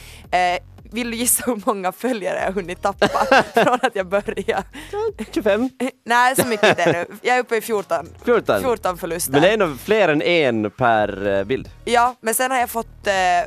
Vill 0.92 1.10
du 1.10 1.16
gissa 1.16 1.44
hur 1.46 1.62
många 1.66 1.92
följare 1.92 2.38
jag 2.38 2.44
har 2.46 2.52
hunnit 2.52 2.82
tappa 2.82 3.08
från 3.54 3.78
att 3.82 3.96
jag 3.96 4.06
började? 4.06 4.62
25? 5.32 5.70
Nej, 6.04 6.36
så 6.36 6.46
mycket 6.46 6.68
inte 6.68 6.82
ännu. 6.82 7.06
Jag 7.22 7.36
är 7.36 7.40
uppe 7.40 7.56
i 7.56 7.60
14. 7.60 8.08
14? 8.24 8.60
14 8.62 8.98
förluster. 8.98 9.32
Men 9.32 9.42
det 9.42 9.50
är 9.52 9.56
nog 9.56 9.80
fler 9.80 10.08
än 10.08 10.22
en 10.22 10.70
per 10.70 11.26
eh, 11.38 11.44
bild. 11.44 11.68
Ja, 11.84 12.14
men 12.20 12.34
sen 12.34 12.50
har 12.50 12.58
jag 12.58 12.70
fått 12.70 13.06
eh, 13.06 13.38
eh, 13.40 13.44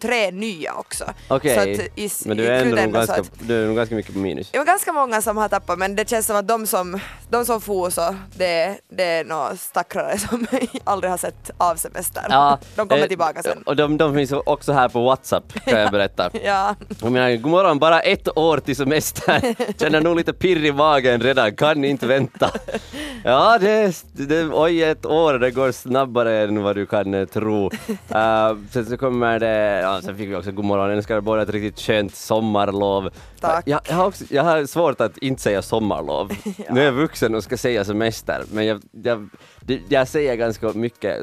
tre 0.00 0.30
nya 0.30 0.74
också. 0.74 1.04
Okej, 1.28 1.90
i, 1.96 2.10
men 2.24 2.36
du 2.36 2.46
är 2.46 2.62
ändå 2.62 2.76
så 2.76 2.90
ganska, 2.90 3.14
att- 3.20 3.30
du 3.40 3.62
är 3.62 3.66
nog 3.66 3.76
ganska 3.76 3.94
mycket 3.94 4.12
på 4.12 4.18
minus. 4.18 4.50
det 4.50 4.58
var 4.58 4.64
ganska 4.64 4.92
många 4.92 5.22
som 5.22 5.36
har 5.36 5.48
tappat 5.48 5.78
men 5.78 5.96
det 5.96 6.08
känns 6.08 6.26
som 6.26 6.36
att 6.36 6.48
de 6.48 6.66
som, 6.66 7.00
de 7.30 7.44
som 7.46 7.60
for 7.60 7.90
så, 7.90 8.16
det, 8.36 8.78
det 8.88 9.04
är 9.04 9.24
några 9.24 9.56
stackrare 9.56 10.18
som 10.28 10.46
aldrig 10.84 11.10
har 11.10 11.18
sett 11.18 11.50
av 11.58 11.76
semester. 11.76 12.22
de 12.76 12.88
kommer 12.88 13.02
eh, 13.02 13.08
tillbaka 13.08 13.42
sen. 13.42 13.62
Och 13.62 13.76
de, 13.76 13.96
de 13.96 14.14
finns 14.14 14.32
också 14.32 14.72
här 14.72 14.88
på 14.88 15.04
Whatsapp 15.04 15.52
kan 15.64 15.80
jag 15.80 15.90
berätta. 15.96 16.30
Ja. 16.46 16.74
Jag 17.02 17.12
menar, 17.12 17.36
god 17.36 17.50
morgon, 17.50 17.78
bara 17.78 18.00
ett 18.00 18.38
år 18.38 18.58
till 18.58 18.76
semester. 18.76 19.54
Känner 19.80 20.00
nog 20.00 20.16
lite 20.16 20.32
pirr 20.32 20.64
i 20.64 20.72
magen 20.72 21.20
redan, 21.20 21.56
kan 21.56 21.84
inte 21.84 22.06
vänta. 22.06 22.50
Ja, 23.24 23.58
det, 23.58 24.04
det, 24.12 24.48
oj, 24.52 24.82
ett 24.82 25.06
år, 25.06 25.34
det 25.38 25.50
går 25.50 25.72
snabbare 25.72 26.42
än 26.42 26.62
vad 26.62 26.76
du 26.76 26.86
kan 26.86 27.14
eh, 27.14 27.24
tro. 27.24 27.66
Uh, 27.66 27.70
sen 28.70 28.86
så 28.86 28.96
kommer 28.96 29.38
det, 29.38 29.80
ja, 29.80 30.00
sen 30.02 30.16
fick 30.16 30.28
vi 30.28 30.36
också 30.36 30.52
god 30.52 30.64
morgon, 30.64 30.90
önskar 30.90 31.20
båda 31.20 31.42
ett 31.42 31.50
riktigt 31.50 31.80
skönt 31.80 32.14
sommarlov. 32.14 33.10
Tack. 33.40 33.64
Jag, 33.66 33.80
jag, 33.88 33.94
har 33.94 34.06
också, 34.06 34.24
jag 34.30 34.42
har 34.42 34.66
svårt 34.66 35.00
att 35.00 35.18
inte 35.18 35.42
säga 35.42 35.62
sommarlov. 35.62 36.32
Nu 36.70 36.80
är 36.80 36.84
jag 36.84 36.92
vuxen 36.92 37.34
och 37.34 37.44
ska 37.44 37.56
säga 37.56 37.84
semester, 37.84 38.44
men 38.52 38.66
jag, 38.66 38.80
jag, 39.02 39.28
jag 39.88 40.08
säger 40.08 40.34
ganska 40.34 40.72
mycket, 40.72 41.18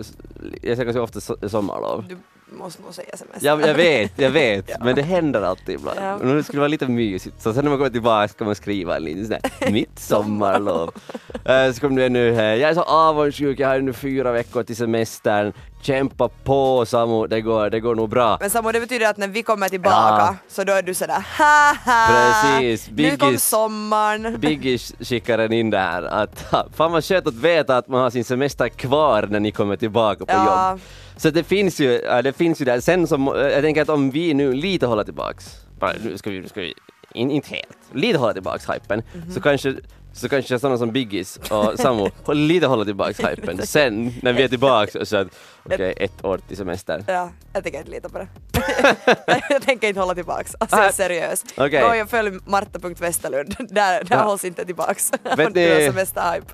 jag 0.62 0.78
säger 0.78 0.86
ganska 0.86 1.02
ofta 1.02 1.20
so- 1.20 1.48
sommarlov. 1.48 2.06
Du 2.10 2.18
måste 2.58 2.82
nog 2.82 2.94
säga 2.94 3.18
semester. 3.18 3.46
Jag, 3.48 3.62
jag 3.62 3.74
vet, 3.86 4.12
jag 4.16 4.30
vet, 4.30 4.72
men 4.84 4.96
det 4.96 5.02
händer 5.02 5.42
alltid 5.42 5.76
ibland. 5.76 6.00
Ja. 6.02 6.14
Och 6.16 6.26
nu 6.26 6.44
skulle 6.44 6.58
det 6.58 6.62
vara 6.62 6.68
lite 6.68 6.88
mysigt, 6.88 7.42
så 7.42 7.54
sen 7.54 7.64
när 7.64 7.70
man 7.70 7.80
kommer 7.80 7.90
tillbaka 7.90 8.28
ska 8.28 8.46
man 8.46 8.56
skriva 8.56 8.96
en 8.96 9.04
liten 9.04 9.28
sån 9.28 9.40
mitt 9.74 10.00
sommarlov. 10.00 10.92
Eh, 11.46 11.72
så 11.72 11.80
kommer 11.82 12.02
det 12.02 12.10
nu, 12.10 12.28
jag 12.34 12.70
är 12.70 12.74
så 12.74 12.82
avundsjuk, 12.84 13.60
jag 13.60 13.68
har 13.68 13.80
nu 13.80 13.94
fyra 13.94 14.32
veckor 14.32 14.64
till 14.64 14.76
semestern. 14.76 15.54
Kämpa 15.82 16.30
på 16.44 16.86
Samu, 16.86 17.28
det 17.28 17.42
går, 17.42 17.70
det 17.70 17.80
går 17.80 17.96
nog 17.96 18.10
bra. 18.10 18.38
Men 18.42 18.50
Samu, 18.50 18.72
det 18.72 18.80
betyder 18.80 19.10
att 19.10 19.18
när 19.18 19.28
vi 19.28 19.44
kommer 19.44 19.70
tillbaka 19.70 19.96
Ja. 19.98 20.36
så 20.48 20.64
då 20.64 20.74
är 20.74 20.82
du 20.82 20.94
sådär 20.94 21.26
haha! 21.38 22.56
Precis, 22.60 22.90
Nu 22.96 23.18
kom 23.18 23.38
sommaren. 23.38 24.36
Biggie 24.40 24.78
skickar 24.78 25.38
den 25.38 25.54
in 25.54 25.70
där 25.70 26.02
att 26.04 26.46
fan 26.76 26.92
vad 26.92 27.04
skönt 27.06 27.28
att 27.28 27.34
veta 27.34 27.78
att 27.78 27.88
man 27.88 28.02
har 28.02 28.10
sin 28.10 28.24
semester 28.24 28.70
kvar 28.70 29.28
när 29.30 29.40
ni 29.40 29.52
kommer 29.52 29.76
tillbaka 29.76 30.26
på 30.26 30.32
Ja. 30.34 30.70
jobb. 30.72 30.82
Så 31.18 31.30
det 31.30 31.44
finns 31.44 31.80
ju, 31.80 31.98
det 32.24 32.34
finns 32.38 32.62
ju 32.62 32.66
där. 32.66 32.80
Sen 32.80 33.08
som, 33.08 33.28
jag 33.28 33.62
tänker 33.64 33.82
att 33.82 33.90
om 33.90 34.12
vi 34.12 34.34
nu 34.34 34.54
lite 34.54 34.86
håller 34.86 35.04
tillbaks, 35.04 35.46
bara, 35.80 35.92
nu 36.04 36.18
ska 36.18 36.30
vi, 36.30 36.40
nu 36.40 36.48
ska 36.48 36.62
vi 36.62 36.74
in, 37.14 37.32
inte 37.32 37.50
helt, 37.50 37.78
lite 37.94 38.18
hålla 38.20 38.34
tillbaks 38.34 38.70
hypen, 38.70 39.04
så 39.34 39.42
kanske 39.42 39.76
så 40.16 40.30
kanske 40.30 40.60
sådana 40.60 40.78
som 40.78 40.92
Biggies 40.92 41.38
och 41.38 41.80
Samu 41.80 42.10
håller 42.24 42.42
lite 42.48 42.68
hålla 42.68 42.86
tillbaks 42.86 43.20
hypen. 43.20 43.68
Sen 43.68 44.14
när 44.22 44.34
vi 44.34 44.44
är 44.44 44.48
tillbaks 44.48 44.94
så 45.04 45.18
att 45.18 45.28
okej, 45.64 45.94
ett 45.98 46.26
år 46.26 46.40
till 46.48 46.58
semester. 46.58 47.04
Ja, 47.08 47.30
jag 47.54 47.64
tänker 47.64 47.80
inte 47.80 47.92
lita 47.92 48.10
på 48.10 48.18
det. 48.18 48.28
jag 49.50 49.62
tänker 49.62 49.88
inte 49.88 50.00
hålla 50.00 50.16
tillbaks. 50.16 50.56
Alltså 50.60 50.76
Ah, 50.76 50.80
jag 50.80 50.88
är 50.88 50.92
seriös. 50.94 51.44
okej. 51.58 51.82
Då 51.90 51.96
jag 51.96 52.10
följer 52.10 52.40
Marta.Westerlund, 52.46 53.56
där, 53.60 54.04
där 54.04 54.08
Ja. 54.16 54.22
hålls 54.24 54.46
inte 54.46 54.66
tillbaks. 54.66 55.12
Vet 55.38 55.48
Och 55.48 55.54
du 55.54 55.72
har 55.74 55.80
semesterhype. 55.92 56.48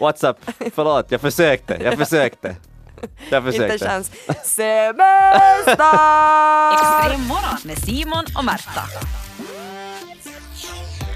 What's 0.00 0.30
up? 0.30 0.36
Förlåt, 0.74 1.06
jag 1.12 1.20
försökte, 1.20 1.78
jag 1.84 1.98
försökte. 1.98 2.56
Jag 3.30 3.46
inte 3.46 3.52
försökte. 3.52 3.86
chans. 3.88 4.10
Semester! 4.44 5.76
Extrem 6.72 7.26
morgon 7.26 7.58
med 7.64 7.78
Simon 7.78 8.24
och 8.38 8.44
Märta. 8.44 8.82